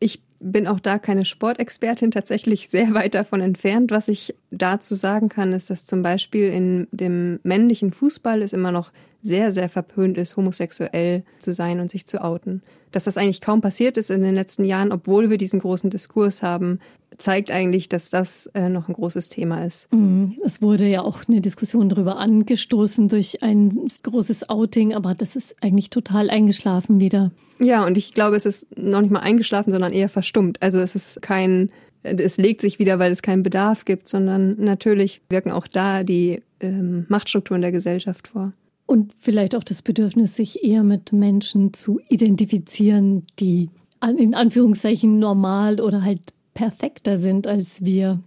Ich 0.00 0.20
bin 0.40 0.66
auch 0.66 0.80
da 0.80 0.98
keine 0.98 1.24
Sportexpertin, 1.24 2.10
tatsächlich 2.10 2.68
sehr 2.68 2.94
weit 2.94 3.14
davon 3.14 3.40
entfernt. 3.40 3.90
Was 3.90 4.08
ich 4.08 4.34
dazu 4.50 4.94
sagen 4.94 5.28
kann, 5.28 5.52
ist, 5.52 5.70
dass 5.70 5.86
zum 5.86 6.02
Beispiel 6.02 6.48
in 6.48 6.88
dem 6.90 7.40
männlichen 7.42 7.90
Fußball 7.90 8.42
es 8.42 8.52
immer 8.52 8.72
noch 8.72 8.92
sehr, 9.22 9.52
sehr 9.52 9.68
verpönt 9.68 10.18
ist, 10.18 10.36
homosexuell 10.36 11.22
zu 11.38 11.52
sein 11.52 11.78
und 11.78 11.90
sich 11.90 12.06
zu 12.06 12.22
outen. 12.22 12.60
Dass 12.90 13.04
das 13.04 13.16
eigentlich 13.16 13.40
kaum 13.40 13.60
passiert 13.60 13.96
ist 13.96 14.10
in 14.10 14.22
den 14.22 14.34
letzten 14.34 14.64
Jahren, 14.64 14.90
obwohl 14.90 15.30
wir 15.30 15.38
diesen 15.38 15.60
großen 15.60 15.90
Diskurs 15.90 16.42
haben, 16.42 16.80
zeigt 17.18 17.50
eigentlich, 17.50 17.88
dass 17.88 18.10
das 18.10 18.46
äh, 18.54 18.68
noch 18.68 18.88
ein 18.88 18.94
großes 18.94 19.28
Thema 19.28 19.64
ist. 19.64 19.92
Mhm. 19.92 20.36
Es 20.44 20.62
wurde 20.62 20.86
ja 20.86 21.02
auch 21.02 21.20
eine 21.28 21.40
Diskussion 21.40 21.88
darüber 21.88 22.16
angestoßen 22.16 23.08
durch 23.08 23.42
ein 23.42 23.88
großes 24.02 24.48
Outing, 24.48 24.94
aber 24.94 25.14
das 25.14 25.36
ist 25.36 25.56
eigentlich 25.62 25.90
total 25.90 26.30
eingeschlafen 26.30 27.00
wieder. 27.00 27.30
Ja, 27.58 27.86
und 27.86 27.96
ich 27.96 28.12
glaube, 28.14 28.36
es 28.36 28.46
ist 28.46 28.76
noch 28.76 29.00
nicht 29.00 29.10
mal 29.10 29.20
eingeschlafen, 29.20 29.72
sondern 29.72 29.92
eher 29.92 30.08
verstummt. 30.08 30.60
Also 30.62 30.80
es 30.80 30.94
ist 30.94 31.22
kein, 31.22 31.70
es 32.02 32.36
legt 32.36 32.60
sich 32.60 32.78
wieder, 32.78 32.98
weil 32.98 33.12
es 33.12 33.22
keinen 33.22 33.42
Bedarf 33.42 33.84
gibt, 33.84 34.08
sondern 34.08 34.56
natürlich 34.58 35.22
wirken 35.28 35.52
auch 35.52 35.66
da 35.66 36.02
die 36.02 36.42
ähm, 36.60 37.06
Machtstrukturen 37.08 37.62
der 37.62 37.72
Gesellschaft 37.72 38.28
vor. 38.28 38.52
Und 38.86 39.12
vielleicht 39.18 39.54
auch 39.54 39.64
das 39.64 39.82
Bedürfnis, 39.82 40.36
sich 40.36 40.64
eher 40.64 40.82
mit 40.82 41.12
Menschen 41.12 41.72
zu 41.72 42.00
identifizieren, 42.08 43.24
die 43.38 43.70
in 44.18 44.34
Anführungszeichen 44.34 45.18
normal 45.18 45.80
oder 45.80 46.02
halt 46.02 46.20
perfekter 46.54 47.18
sind 47.18 47.46
als 47.46 47.84
wir. 47.84 48.20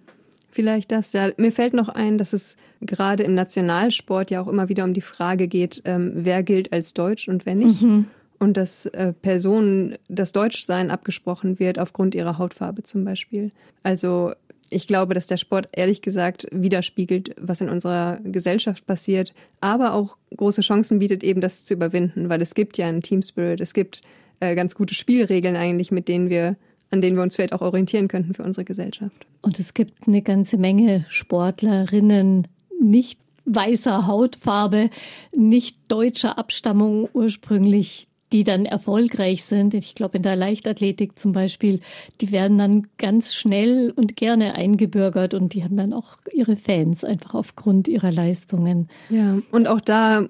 Vielleicht 0.50 0.92
das, 0.92 1.12
ja. 1.14 1.32
Mir 1.38 1.52
fällt 1.52 1.74
noch 1.74 1.90
ein, 1.90 2.18
dass 2.18 2.32
es 2.32 2.56
gerade 2.82 3.24
im 3.24 3.34
Nationalsport 3.34 4.32
ja 4.32 4.42
auch 4.42 4.48
immer 4.48 4.70
wieder 4.70 4.86
um 4.86 4.94
die 4.94 5.02
Frage 5.02 5.48
geht, 5.48 5.82
ähm, 5.86 6.12
wer 6.16 6.44
gilt 6.44 6.72
als 6.72 6.94
Deutsch 6.94 7.28
und 7.28 7.46
wer 7.46 7.56
nicht. 7.56 7.82
Mhm 7.82 8.06
und 8.40 8.58
dass 8.58 8.86
äh, 8.88 9.14
Personen 9.14 9.96
das 10.08 10.32
Deutschsein 10.32 10.92
abgesprochen 10.92 11.60
wird 11.60 11.80
aufgrund 11.80 12.16
ihrer 12.16 12.38
Hautfarbe 12.38 12.84
zum 12.84 13.06
Beispiel. 13.06 13.52
Also 13.84 14.34
ich 14.70 14.88
glaube, 14.88 15.14
dass 15.14 15.28
der 15.28 15.38
Sport 15.38 15.70
ehrlich 15.74 16.02
gesagt 16.02 16.48
widerspiegelt, 16.52 17.36
was 17.40 17.62
in 17.62 17.70
unserer 17.70 18.20
Gesellschaft 18.24 18.86
passiert, 18.86 19.34
aber 19.62 19.94
auch 19.94 20.18
große 20.36 20.62
Chancen 20.62 21.00
bietet, 21.00 21.24
eben 21.24 21.42
das 21.42 21.64
zu 21.64 21.74
überwinden, 21.74 22.30
weil 22.30 22.42
es 22.42 22.56
gibt 22.56 22.78
ja 22.78 22.88
einen 22.88 23.02
Team 23.02 23.22
Spirit, 23.22 23.62
es 23.62 23.74
gibt 23.74 24.02
äh, 24.40 24.56
ganz 24.56 24.76
gute 24.76 24.96
Spielregeln 24.96 25.56
eigentlich, 25.56 25.92
mit 25.92 26.08
denen 26.08 26.30
wir 26.30 26.56
an 26.92 27.02
denen 27.02 27.16
wir 27.16 27.24
uns 27.24 27.36
vielleicht 27.36 27.54
auch 27.54 27.62
orientieren 27.62 28.08
könnten 28.08 28.34
für 28.34 28.44
unsere 28.44 28.66
Gesellschaft. 28.66 29.26
Und 29.42 29.60
es 29.60 29.74
gibt 29.74 30.08
eine 30.08 30.22
ganze 30.22 30.58
Menge 30.58 31.06
Sportlerinnen, 31.10 32.48
nicht 32.82 33.20
weißer 33.46 34.08
Hautfarbe, 34.08 34.90
nicht 35.36 35.78
deutscher 35.88 36.38
Abstammung 36.38 37.10
ursprünglich, 37.14 38.08
die 38.32 38.44
dann 38.44 38.66
erfolgreich 38.66 39.44
sind, 39.44 39.74
ich 39.74 39.96
glaube 39.96 40.18
in 40.18 40.24
der 40.24 40.36
Leichtathletik 40.36 41.18
zum 41.18 41.32
Beispiel, 41.32 41.80
die 42.22 42.32
werden 42.32 42.58
dann 42.58 42.88
ganz 42.98 43.36
schnell 43.36 43.94
und 43.96 44.16
gerne 44.16 44.56
eingebürgert 44.56 45.34
und 45.34 45.54
die 45.54 45.64
haben 45.64 45.78
dann 45.78 45.94
auch 45.94 46.18
ihre 46.34 46.58
Fans 46.58 47.04
einfach 47.04 47.36
aufgrund 47.36 47.88
ihrer 47.88 48.12
Leistungen. 48.12 48.90
Ja, 49.10 49.38
und 49.52 49.68
auch 49.68 49.80
da, 49.80 50.28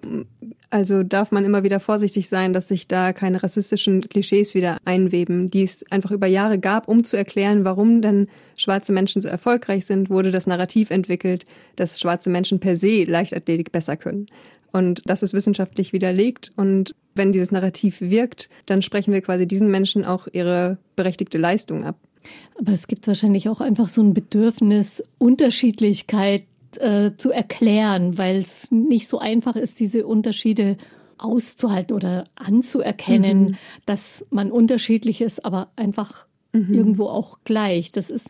also 0.69 1.03
darf 1.03 1.31
man 1.31 1.45
immer 1.45 1.63
wieder 1.63 1.79
vorsichtig 1.79 2.27
sein, 2.27 2.51
dass 2.51 2.67
sich 2.67 2.87
da 2.87 3.13
keine 3.13 3.41
rassistischen 3.41 4.01
Klischees 4.01 4.55
wieder 4.55 4.77
einweben, 4.83 5.49
die 5.49 5.63
es 5.63 5.89
einfach 5.89 6.11
über 6.11 6.27
Jahre 6.27 6.59
gab, 6.59 6.89
um 6.89 7.05
zu 7.05 7.15
erklären, 7.15 7.63
warum 7.63 8.01
denn 8.01 8.27
schwarze 8.57 8.91
Menschen 8.91 9.21
so 9.21 9.29
erfolgreich 9.29 9.85
sind, 9.85 10.09
wurde 10.09 10.31
das 10.31 10.47
Narrativ 10.47 10.91
entwickelt, 10.91 11.45
dass 11.77 11.99
schwarze 11.99 12.29
Menschen 12.29 12.59
per 12.59 12.75
se 12.75 13.05
Leichtathletik 13.05 13.71
besser 13.71 13.95
können. 13.95 14.27
Und 14.73 15.01
das 15.05 15.23
ist 15.23 15.33
wissenschaftlich 15.33 15.93
widerlegt. 15.93 16.51
Und 16.57 16.93
wenn 17.15 17.31
dieses 17.31 17.51
Narrativ 17.51 18.01
wirkt, 18.01 18.49
dann 18.65 18.81
sprechen 18.81 19.13
wir 19.13 19.21
quasi 19.21 19.47
diesen 19.47 19.71
Menschen 19.71 20.05
auch 20.05 20.27
ihre 20.31 20.77
berechtigte 20.95 21.37
Leistung 21.37 21.85
ab. 21.85 21.97
Aber 22.59 22.71
es 22.71 22.87
gibt 22.87 23.07
wahrscheinlich 23.07 23.49
auch 23.49 23.61
einfach 23.61 23.87
so 23.87 24.01
ein 24.01 24.13
Bedürfnis, 24.13 25.03
Unterschiedlichkeit 25.17 26.43
äh, 26.77 27.11
zu 27.15 27.31
erklären, 27.31 28.17
weil 28.17 28.41
es 28.41 28.71
nicht 28.71 29.07
so 29.07 29.19
einfach 29.19 29.55
ist, 29.55 29.79
diese 29.79 30.05
Unterschiede 30.05 30.77
auszuhalten 31.17 31.95
oder 31.95 32.25
anzuerkennen, 32.35 33.43
mhm. 33.43 33.57
dass 33.85 34.25
man 34.29 34.51
unterschiedlich 34.51 35.21
ist, 35.21 35.45
aber 35.45 35.69
einfach 35.75 36.25
mhm. 36.51 36.73
irgendwo 36.73 37.05
auch 37.05 37.39
gleich. 37.45 37.91
Das 37.91 38.09
ist 38.09 38.27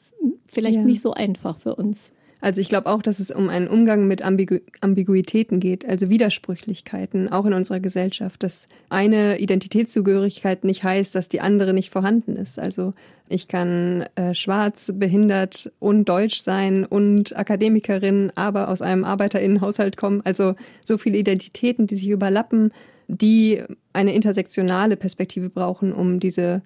vielleicht 0.48 0.78
ja. 0.78 0.84
nicht 0.84 1.02
so 1.02 1.13
einfach 1.13 1.60
für 1.60 1.76
uns. 1.76 2.12
Also 2.45 2.62
ich 2.62 2.69
glaube 2.69 2.91
auch, 2.91 3.01
dass 3.01 3.19
es 3.19 3.31
um 3.31 3.49
einen 3.49 3.67
Umgang 3.67 4.08
mit 4.08 4.21
Ambigu 4.21 4.60
Ambiguitäten 4.79 5.60
geht, 5.60 5.84
also 5.89 6.12
Widersprüchlichkeiten, 6.12 7.27
auch 7.31 7.47
in 7.47 7.53
unserer 7.53 7.79
Gesellschaft, 7.79 8.43
dass 8.43 8.67
eine 8.89 9.39
Identitätszugehörigkeit 9.39 10.63
nicht 10.63 10.84
heißt, 10.84 11.15
dass 11.15 11.27
die 11.27 11.41
andere 11.41 11.73
nicht 11.73 11.89
vorhanden 11.89 12.36
ist. 12.36 12.60
Also 12.60 12.93
ich 13.29 13.47
kann 13.47 14.05
äh, 14.13 14.36
schwarz, 14.36 14.93
behindert 14.93 15.71
und 15.79 16.05
deutsch 16.08 16.43
sein 16.43 16.86
und 16.86 17.36
Akademikerin, 17.36 18.31
aber 18.36 18.69
aus 18.69 18.84
einem 18.84 19.05
Arbeiterinnenhaushalt 19.05 19.97
kommen. 19.97 20.21
Also 20.23 20.53
so 20.86 20.99
viele 20.99 21.17
Identitäten, 21.17 21.88
die 21.88 21.95
sich 21.95 22.10
überlappen, 22.10 22.71
die 23.08 23.63
eine 23.91 24.13
intersektionale 24.13 24.97
Perspektive 24.97 25.49
brauchen, 25.49 25.91
um 25.91 26.19
diese 26.19 26.62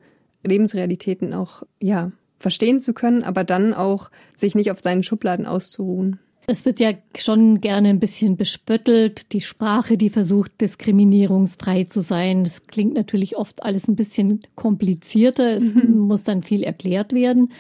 Lebensrealitäten 0.46 1.34
auch 1.34 1.64
ja 1.80 2.12
verstehen 2.40 2.80
zu 2.80 2.94
können, 2.94 3.24
aber 3.24 3.44
dann 3.44 3.74
auch 3.74 4.10
sich 4.36 4.56
nicht 4.56 4.72
auf 4.72 4.82
seinen 4.82 5.04
Schubladen 5.04 5.46
auszuruhen. 5.46 6.20
Es 6.48 6.66
wird 6.66 6.80
ja 6.80 6.94
schon 7.16 7.60
gerne 7.60 7.90
ein 7.90 8.00
bisschen 8.00 8.36
bespöttelt, 8.36 9.34
die 9.34 9.42
Sprache, 9.42 9.98
die 9.98 10.10
versucht, 10.10 10.62
diskriminierungsfrei 10.62 11.84
zu 11.84 12.02
sein. 12.02 12.44
Das 12.44 12.66
klingt 12.66 12.96
natürlich 12.96 13.38
oft 13.38 13.62
alles 13.62 13.88
ein 13.88 13.96
bisschen 13.96 14.42
komplizierter. 14.56 15.52
Es 15.52 15.76
mhm. 15.76 16.00
muss 16.00 16.24
dann 16.24 16.42
viel 16.42 16.64
erklärt 16.64 17.14
werden. 17.14 17.52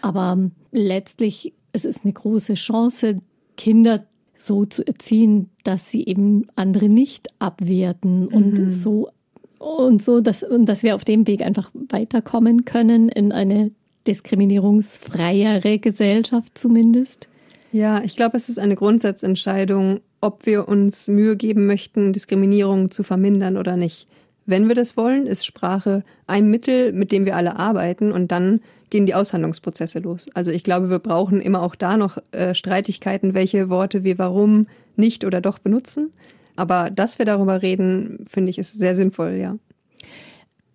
Aber 0.00 0.38
letztlich, 0.72 1.52
es 1.72 1.84
ist 1.84 2.04
eine 2.04 2.14
große 2.14 2.54
Chance, 2.54 3.18
Kinder 3.58 4.06
so 4.34 4.64
zu 4.64 4.86
erziehen, 4.86 5.50
dass 5.64 5.90
sie 5.90 6.06
eben 6.06 6.46
andere 6.56 6.88
nicht 6.88 7.28
abwerten 7.40 8.26
und 8.26 8.58
mhm. 8.58 8.70
so 8.70 9.10
und 9.58 10.02
so, 10.02 10.22
dass, 10.22 10.42
und 10.42 10.64
dass 10.64 10.82
wir 10.82 10.94
auf 10.94 11.04
dem 11.04 11.26
Weg 11.26 11.42
einfach 11.42 11.70
weiterkommen 11.74 12.64
können 12.64 13.10
in 13.10 13.30
eine 13.30 13.70
diskriminierungsfreiere 14.10 15.78
Gesellschaft 15.78 16.58
zumindest? 16.58 17.28
Ja, 17.72 18.02
ich 18.02 18.16
glaube, 18.16 18.36
es 18.36 18.48
ist 18.48 18.58
eine 18.58 18.74
Grundsatzentscheidung, 18.74 20.00
ob 20.20 20.44
wir 20.46 20.68
uns 20.68 21.08
Mühe 21.08 21.36
geben 21.36 21.66
möchten, 21.66 22.12
Diskriminierung 22.12 22.90
zu 22.90 23.04
vermindern 23.04 23.56
oder 23.56 23.76
nicht. 23.76 24.08
Wenn 24.46 24.66
wir 24.66 24.74
das 24.74 24.96
wollen, 24.96 25.26
ist 25.26 25.46
Sprache 25.46 26.02
ein 26.26 26.50
Mittel, 26.50 26.92
mit 26.92 27.12
dem 27.12 27.24
wir 27.24 27.36
alle 27.36 27.56
arbeiten 27.56 28.10
und 28.10 28.32
dann 28.32 28.60
gehen 28.90 29.06
die 29.06 29.14
Aushandlungsprozesse 29.14 30.00
los. 30.00 30.26
Also 30.34 30.50
ich 30.50 30.64
glaube, 30.64 30.90
wir 30.90 30.98
brauchen 30.98 31.40
immer 31.40 31.62
auch 31.62 31.76
da 31.76 31.96
noch 31.96 32.18
äh, 32.32 32.54
Streitigkeiten, 32.54 33.34
welche 33.34 33.70
Worte 33.70 34.02
wir 34.02 34.18
warum 34.18 34.66
nicht 34.96 35.24
oder 35.24 35.40
doch 35.40 35.60
benutzen. 35.60 36.10
Aber 36.56 36.90
dass 36.90 37.20
wir 37.20 37.26
darüber 37.26 37.62
reden, 37.62 38.24
finde 38.26 38.50
ich, 38.50 38.58
ist 38.58 38.76
sehr 38.76 38.96
sinnvoll, 38.96 39.36
ja. 39.40 39.56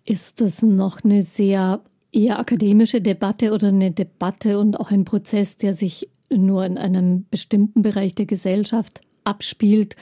Ist 0.06 0.40
das 0.40 0.62
noch 0.62 1.04
eine 1.04 1.22
sehr 1.22 1.80
eher 2.16 2.38
akademische 2.38 3.00
Debatte 3.00 3.52
oder 3.52 3.68
eine 3.68 3.90
Debatte 3.90 4.58
und 4.58 4.80
auch 4.80 4.90
ein 4.90 5.04
Prozess, 5.04 5.58
der 5.58 5.74
sich 5.74 6.08
nur 6.30 6.64
in 6.64 6.78
einem 6.78 7.26
bestimmten 7.30 7.82
Bereich 7.82 8.14
der 8.14 8.26
Gesellschaft 8.26 9.02
abspielt, 9.24 9.96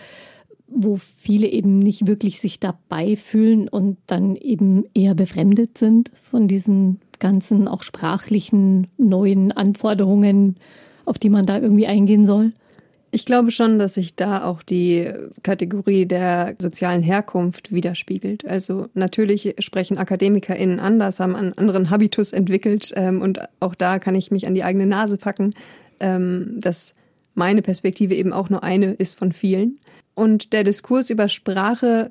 wo 0.69 0.97
viele 0.97 1.49
eben 1.49 1.79
nicht 1.79 2.07
wirklich 2.07 2.41
sich 2.41 2.61
dabei 2.61 3.17
fühlen 3.17 3.69
und 3.69 3.99
dann 4.07 4.37
eben 4.37 4.85
eher 4.95 5.15
befremdet 5.15 5.77
sind 5.77 6.11
von 6.31 6.49
diesen 6.49 7.01
ganzen 7.19 7.69
auch 7.69 7.83
sprachlichen 7.83 8.87
neuen 8.97 9.53
Anforderungen, 9.53 10.57
auf 11.05 11.19
die 11.19 11.31
man 11.31 11.47
da 11.47 11.59
irgendwie 11.59 11.87
eingehen 11.87 12.27
soll? 12.27 12.53
Ich 13.15 13.27
glaube 13.27 13.53
schon, 13.53 13.79
dass 13.79 13.95
sich 13.95 14.17
da 14.17 14.43
auch 14.43 14.65
die 14.65 15.09
Kategorie 15.45 16.05
der 16.05 16.57
sozialen 16.59 17.05
Herkunft 17.05 17.73
widerspiegelt. 17.73 18.45
Also 18.45 18.89
natürlich 18.95 19.55
sprechen 19.61 19.99
AkademikerInnen 19.99 20.81
anders, 20.81 21.21
haben 21.21 21.37
einen 21.37 21.57
anderen 21.57 21.91
Habitus 21.91 22.33
entwickelt 22.33 22.93
ähm, 22.97 23.23
und 23.23 23.39
auch 23.61 23.77
da 23.77 24.01
kann 24.01 24.17
ich 24.17 24.33
mich 24.33 24.49
an 24.49 24.55
die 24.55 24.65
eigene 24.65 24.87
Nase 24.87 25.17
packen, 25.17 25.51
ähm, 26.01 26.57
dass 26.59 26.97
meine 27.35 27.63
Perspektive 27.63 28.17
eben 28.17 28.33
auch 28.33 28.51
nur 28.51 28.65
eine 28.65 28.95
ist 28.95 29.17
von 29.17 29.31
vielen. 29.31 29.79
Und 30.15 30.53
der 30.53 30.65
Diskurs 30.65 31.09
über 31.09 31.29
Sprache 31.29 32.11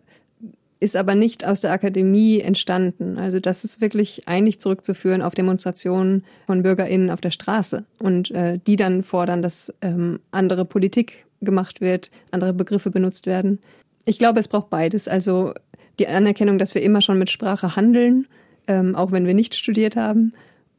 ist 0.84 0.96
aber 0.98 1.16
nicht 1.16 1.46
aus 1.46 1.62
der 1.62 1.72
Akademie 1.72 2.42
entstanden. 2.42 3.18
Also 3.18 3.40
das 3.40 3.64
ist 3.64 3.80
wirklich 3.80 4.28
eigentlich 4.28 4.60
zurückzuführen 4.60 5.22
auf 5.22 5.34
Demonstrationen 5.34 6.26
von 6.46 6.62
BürgerInnen 6.62 7.10
auf 7.10 7.22
der 7.22 7.32
Straße 7.32 7.86
und 8.00 8.32
äh, 8.32 8.60
die 8.68 8.76
dann 8.76 9.02
fordern, 9.02 9.42
dass 9.42 9.74
ähm, 9.82 10.20
andere 10.32 10.66
Politik 10.66 11.26
gemacht 11.42 11.80
wird, 11.80 12.12
andere 12.32 12.54
Begriffe 12.54 12.92
benutzt 12.92 13.26
werden. 13.26 13.60
Ich 14.06 14.20
glaube, 14.20 14.42
es 14.42 14.50
braucht 14.50 14.70
beides. 14.70 15.08
Also 15.08 15.54
die 16.00 16.08
Anerkennung, 16.08 16.58
dass 16.58 16.76
wir 16.76 16.82
immer 16.82 17.02
schon 17.02 17.18
mit 17.18 17.30
Sprache 17.30 17.78
handeln, 17.78 18.28
ähm, 18.68 18.96
auch 18.96 19.12
wenn 19.12 19.26
wir 19.26 19.34
nicht 19.34 19.56
studiert 19.56 19.96
haben, 19.96 20.34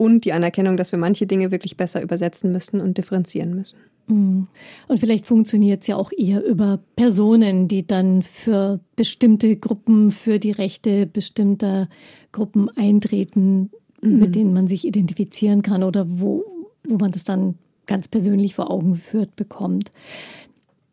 und 0.05 0.27
die 0.27 0.35
Anerkennung, 0.35 0.77
dass 0.77 0.93
wir 0.93 0.99
manche 0.99 1.27
Dinge 1.27 1.51
wirklich 1.51 1.77
besser 1.77 2.03
übersetzen 2.03 2.53
müssen 2.53 2.81
und 2.81 2.99
differenzieren 2.99 3.55
müssen. 3.55 3.79
Mhm. 4.07 4.49
Und 4.87 5.01
vielleicht 5.01 5.25
funktioniert 5.25 5.83
es 5.83 5.87
ja 5.87 5.97
auch 5.97 6.13
eher 6.13 6.45
über 6.45 6.79
Personen, 6.95 7.69
die 7.69 7.87
dann 7.87 8.23
für 8.23 8.81
bestimmte 8.97 9.57
Gruppen, 9.57 10.11
für 10.11 10.39
die 10.39 10.51
Rechte 10.51 11.07
bestimmter 11.07 11.89
Gruppen 12.33 12.69
eintreten, 12.77 13.71
mhm. 14.03 14.19
mit 14.19 14.35
denen 14.35 14.53
man 14.53 14.69
sich 14.69 14.85
identifizieren 14.85 15.63
kann 15.63 15.83
oder 15.83 16.07
wo, 16.07 16.45
wo 16.87 16.97
man 16.97 17.11
das 17.11 17.25
dann 17.25 17.55
ganz 17.87 18.09
persönlich 18.09 18.55
vor 18.55 18.71
Augen 18.71 18.93
geführt 18.93 19.37
bekommt. 19.37 19.91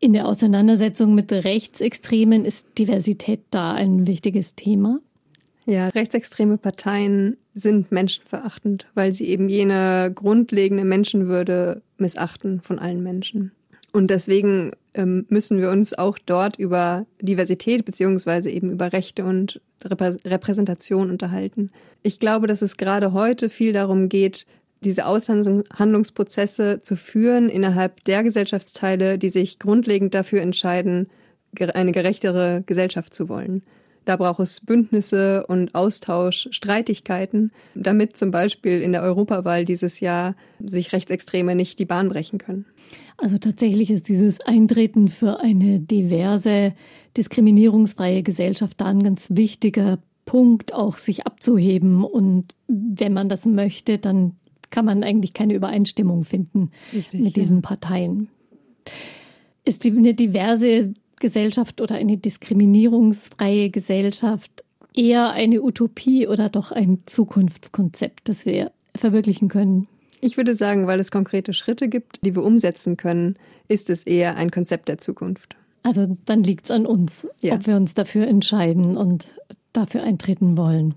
In 0.00 0.14
der 0.14 0.26
Auseinandersetzung 0.26 1.14
mit 1.14 1.30
Rechtsextremen 1.32 2.44
ist 2.44 2.66
Diversität 2.78 3.40
da 3.50 3.72
ein 3.72 4.06
wichtiges 4.06 4.56
Thema. 4.56 5.00
Ja, 5.64 5.88
rechtsextreme 5.88 6.58
Parteien 6.58 7.36
sind 7.54 7.92
menschenverachtend, 7.92 8.86
weil 8.94 9.12
sie 9.12 9.28
eben 9.28 9.48
jene 9.48 10.10
grundlegende 10.14 10.84
Menschenwürde 10.84 11.82
missachten 11.98 12.60
von 12.60 12.78
allen 12.78 13.02
Menschen. 13.02 13.52
Und 13.92 14.10
deswegen 14.10 14.72
ähm, 14.94 15.26
müssen 15.28 15.60
wir 15.60 15.70
uns 15.70 15.96
auch 15.96 16.18
dort 16.18 16.58
über 16.58 17.06
Diversität 17.20 17.84
beziehungsweise 17.84 18.50
eben 18.50 18.70
über 18.70 18.92
Rechte 18.92 19.24
und 19.24 19.60
Reprä 19.84 20.16
Repräsentation 20.24 21.10
unterhalten. 21.10 21.70
Ich 22.02 22.18
glaube, 22.18 22.46
dass 22.46 22.62
es 22.62 22.78
gerade 22.78 23.12
heute 23.12 23.50
viel 23.50 23.72
darum 23.72 24.08
geht, 24.08 24.46
diese 24.82 25.06
Aushandlungsprozesse 25.06 26.80
zu 26.80 26.96
führen 26.96 27.48
innerhalb 27.48 28.02
der 28.04 28.22
Gesellschaftsteile, 28.22 29.18
die 29.18 29.30
sich 29.30 29.58
grundlegend 29.58 30.14
dafür 30.14 30.40
entscheiden, 30.40 31.08
eine 31.74 31.92
gerechtere 31.92 32.64
Gesellschaft 32.66 33.14
zu 33.14 33.28
wollen. 33.28 33.62
Da 34.04 34.16
braucht 34.16 34.40
es 34.40 34.60
Bündnisse 34.60 35.46
und 35.46 35.74
Austausch, 35.74 36.48
Streitigkeiten, 36.50 37.52
damit 37.74 38.16
zum 38.16 38.30
Beispiel 38.30 38.80
in 38.80 38.92
der 38.92 39.02
Europawahl 39.02 39.64
dieses 39.64 40.00
Jahr 40.00 40.34
sich 40.64 40.92
Rechtsextreme 40.92 41.54
nicht 41.54 41.78
die 41.78 41.84
Bahn 41.84 42.08
brechen 42.08 42.38
können. 42.38 42.66
Also 43.16 43.38
tatsächlich 43.38 43.90
ist 43.90 44.08
dieses 44.08 44.40
Eintreten 44.40 45.08
für 45.08 45.40
eine 45.40 45.78
diverse, 45.78 46.74
diskriminierungsfreie 47.16 48.22
Gesellschaft 48.22 48.80
da 48.80 48.86
ein 48.86 49.02
ganz 49.02 49.28
wichtiger 49.30 49.98
Punkt, 50.24 50.74
auch 50.74 50.96
sich 50.96 51.26
abzuheben. 51.26 52.04
Und 52.04 52.54
wenn 52.66 53.12
man 53.12 53.28
das 53.28 53.46
möchte, 53.46 53.98
dann 53.98 54.36
kann 54.70 54.84
man 54.84 55.04
eigentlich 55.04 55.34
keine 55.34 55.54
Übereinstimmung 55.54 56.24
finden 56.24 56.70
Richtig, 56.92 57.20
mit 57.20 57.36
diesen 57.36 57.56
ja. 57.56 57.62
Parteien. 57.62 58.28
Ist 59.64 59.86
eine 59.86 60.14
diverse 60.14 60.92
Gesellschaft 61.22 61.80
oder 61.80 61.94
eine 61.94 62.18
diskriminierungsfreie 62.18 63.70
Gesellschaft 63.70 64.64
eher 64.92 65.30
eine 65.30 65.62
Utopie 65.62 66.26
oder 66.26 66.50
doch 66.50 66.72
ein 66.72 66.98
Zukunftskonzept, 67.06 68.28
das 68.28 68.44
wir 68.44 68.72
verwirklichen 68.94 69.48
können? 69.48 69.88
Ich 70.20 70.36
würde 70.36 70.54
sagen, 70.54 70.86
weil 70.86 71.00
es 71.00 71.10
konkrete 71.10 71.54
Schritte 71.54 71.88
gibt, 71.88 72.18
die 72.26 72.34
wir 72.34 72.42
umsetzen 72.42 72.96
können, 72.96 73.36
ist 73.68 73.88
es 73.88 74.04
eher 74.04 74.36
ein 74.36 74.50
Konzept 74.50 74.88
der 74.88 74.98
Zukunft. 74.98 75.56
Also 75.84 76.16
dann 76.26 76.42
liegt 76.42 76.66
es 76.66 76.70
an 76.70 76.86
uns, 76.86 77.26
ja. 77.40 77.54
ob 77.54 77.66
wir 77.66 77.76
uns 77.76 77.94
dafür 77.94 78.26
entscheiden 78.28 78.96
und 78.96 79.28
dafür 79.72 80.02
eintreten 80.02 80.56
wollen. 80.56 80.94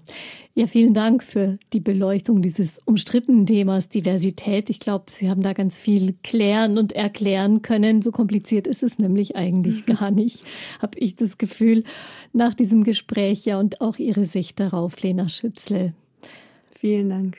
Ja, 0.54 0.68
vielen 0.68 0.94
Dank 0.94 1.24
für 1.24 1.58
die 1.74 1.80
Beleuchtung 1.80 2.42
dieses 2.42 2.80
umstrittenen 2.86 3.46
Themas 3.46 3.90
Diversität. 3.90 4.70
Ich 4.70 4.80
glaube, 4.80 5.06
Sie 5.10 5.30
haben 5.30 5.42
da 5.42 5.54
ganz 5.54 5.78
viel 5.78 6.16
klären 6.24 6.78
und 6.78 6.94
erklären 6.94 7.62
können. 7.62 8.02
So 8.02 8.12
kompliziert 8.12 8.68
ist 8.68 8.84
es 8.84 9.00
nämlich 9.00 9.36
eigentlich 9.36 9.86
gar 9.86 10.12
nicht, 10.12 10.44
habe 10.82 10.98
ich 11.00 11.16
das 11.16 11.38
Gefühl, 11.38 11.84
nach 12.34 12.54
diesem 12.54 12.84
Gespräch 12.84 13.46
ja 13.46 13.60
und 13.60 13.82
auch 13.82 13.98
Ihre 13.98 14.26
Sicht 14.26 14.60
darauf, 14.60 15.02
Lena 15.02 15.28
Schützle. 15.30 15.94
Vielen 16.72 17.10
Dank. 17.10 17.38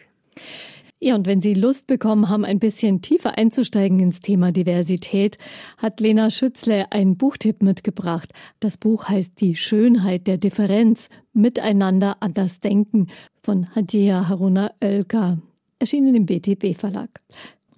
Ja, 0.98 1.14
und 1.14 1.26
wenn 1.26 1.42
Sie 1.42 1.52
Lust 1.52 1.86
bekommen 1.86 2.30
haben, 2.30 2.46
ein 2.46 2.58
bisschen 2.58 3.02
tiefer 3.02 3.36
einzusteigen 3.36 4.00
ins 4.00 4.20
Thema 4.20 4.50
Diversität, 4.50 5.36
hat 5.76 6.00
Lena 6.00 6.30
Schützle 6.30 6.90
einen 6.90 7.18
Buchtipp 7.18 7.62
mitgebracht. 7.62 8.32
Das 8.60 8.78
Buch 8.78 9.06
heißt 9.06 9.38
Die 9.40 9.56
Schönheit 9.56 10.26
der 10.26 10.38
Differenz, 10.38 11.10
Miteinander 11.34 12.16
anders 12.20 12.60
denken 12.60 13.08
von 13.42 13.66
Hajia 13.74 14.26
Haruna 14.28 14.70
Oelka, 14.82 15.36
erschienen 15.78 16.14
im 16.14 16.24
BTB 16.24 16.74
Verlag. 16.74 17.10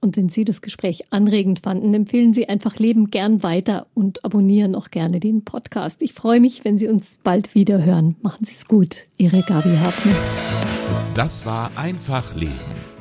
Und 0.01 0.17
wenn 0.17 0.29
Sie 0.29 0.45
das 0.45 0.63
Gespräch 0.63 1.07
anregend 1.11 1.59
fanden, 1.59 1.93
empfehlen 1.95 2.33
Sie 2.33 2.49
einfach 2.49 2.77
Leben 2.77 3.09
gern 3.09 3.43
weiter 3.43 3.89
und 3.95 4.25
abonnieren 4.25 4.77
auch 4.77 4.91
gerne 4.91 5.19
den 5.19 5.45
Podcast. 5.45 6.01
Ich 6.03 6.13
freue 6.13 6.39
mich, 6.39 6.65
wenn 6.65 6.79
Sie 6.79 6.87
uns 6.87 7.19
bald 7.25 7.57
wieder 7.57 7.85
hören. 7.85 8.15
Machen 8.23 8.45
Sie 8.45 8.55
es 8.55 8.67
gut. 8.67 9.07
Ihre 9.17 9.43
Gabi 9.43 9.77
Hafner. 9.77 10.15
Das 11.15 11.45
war 11.45 11.73
Einfach 11.75 12.37
Leben 12.37 12.78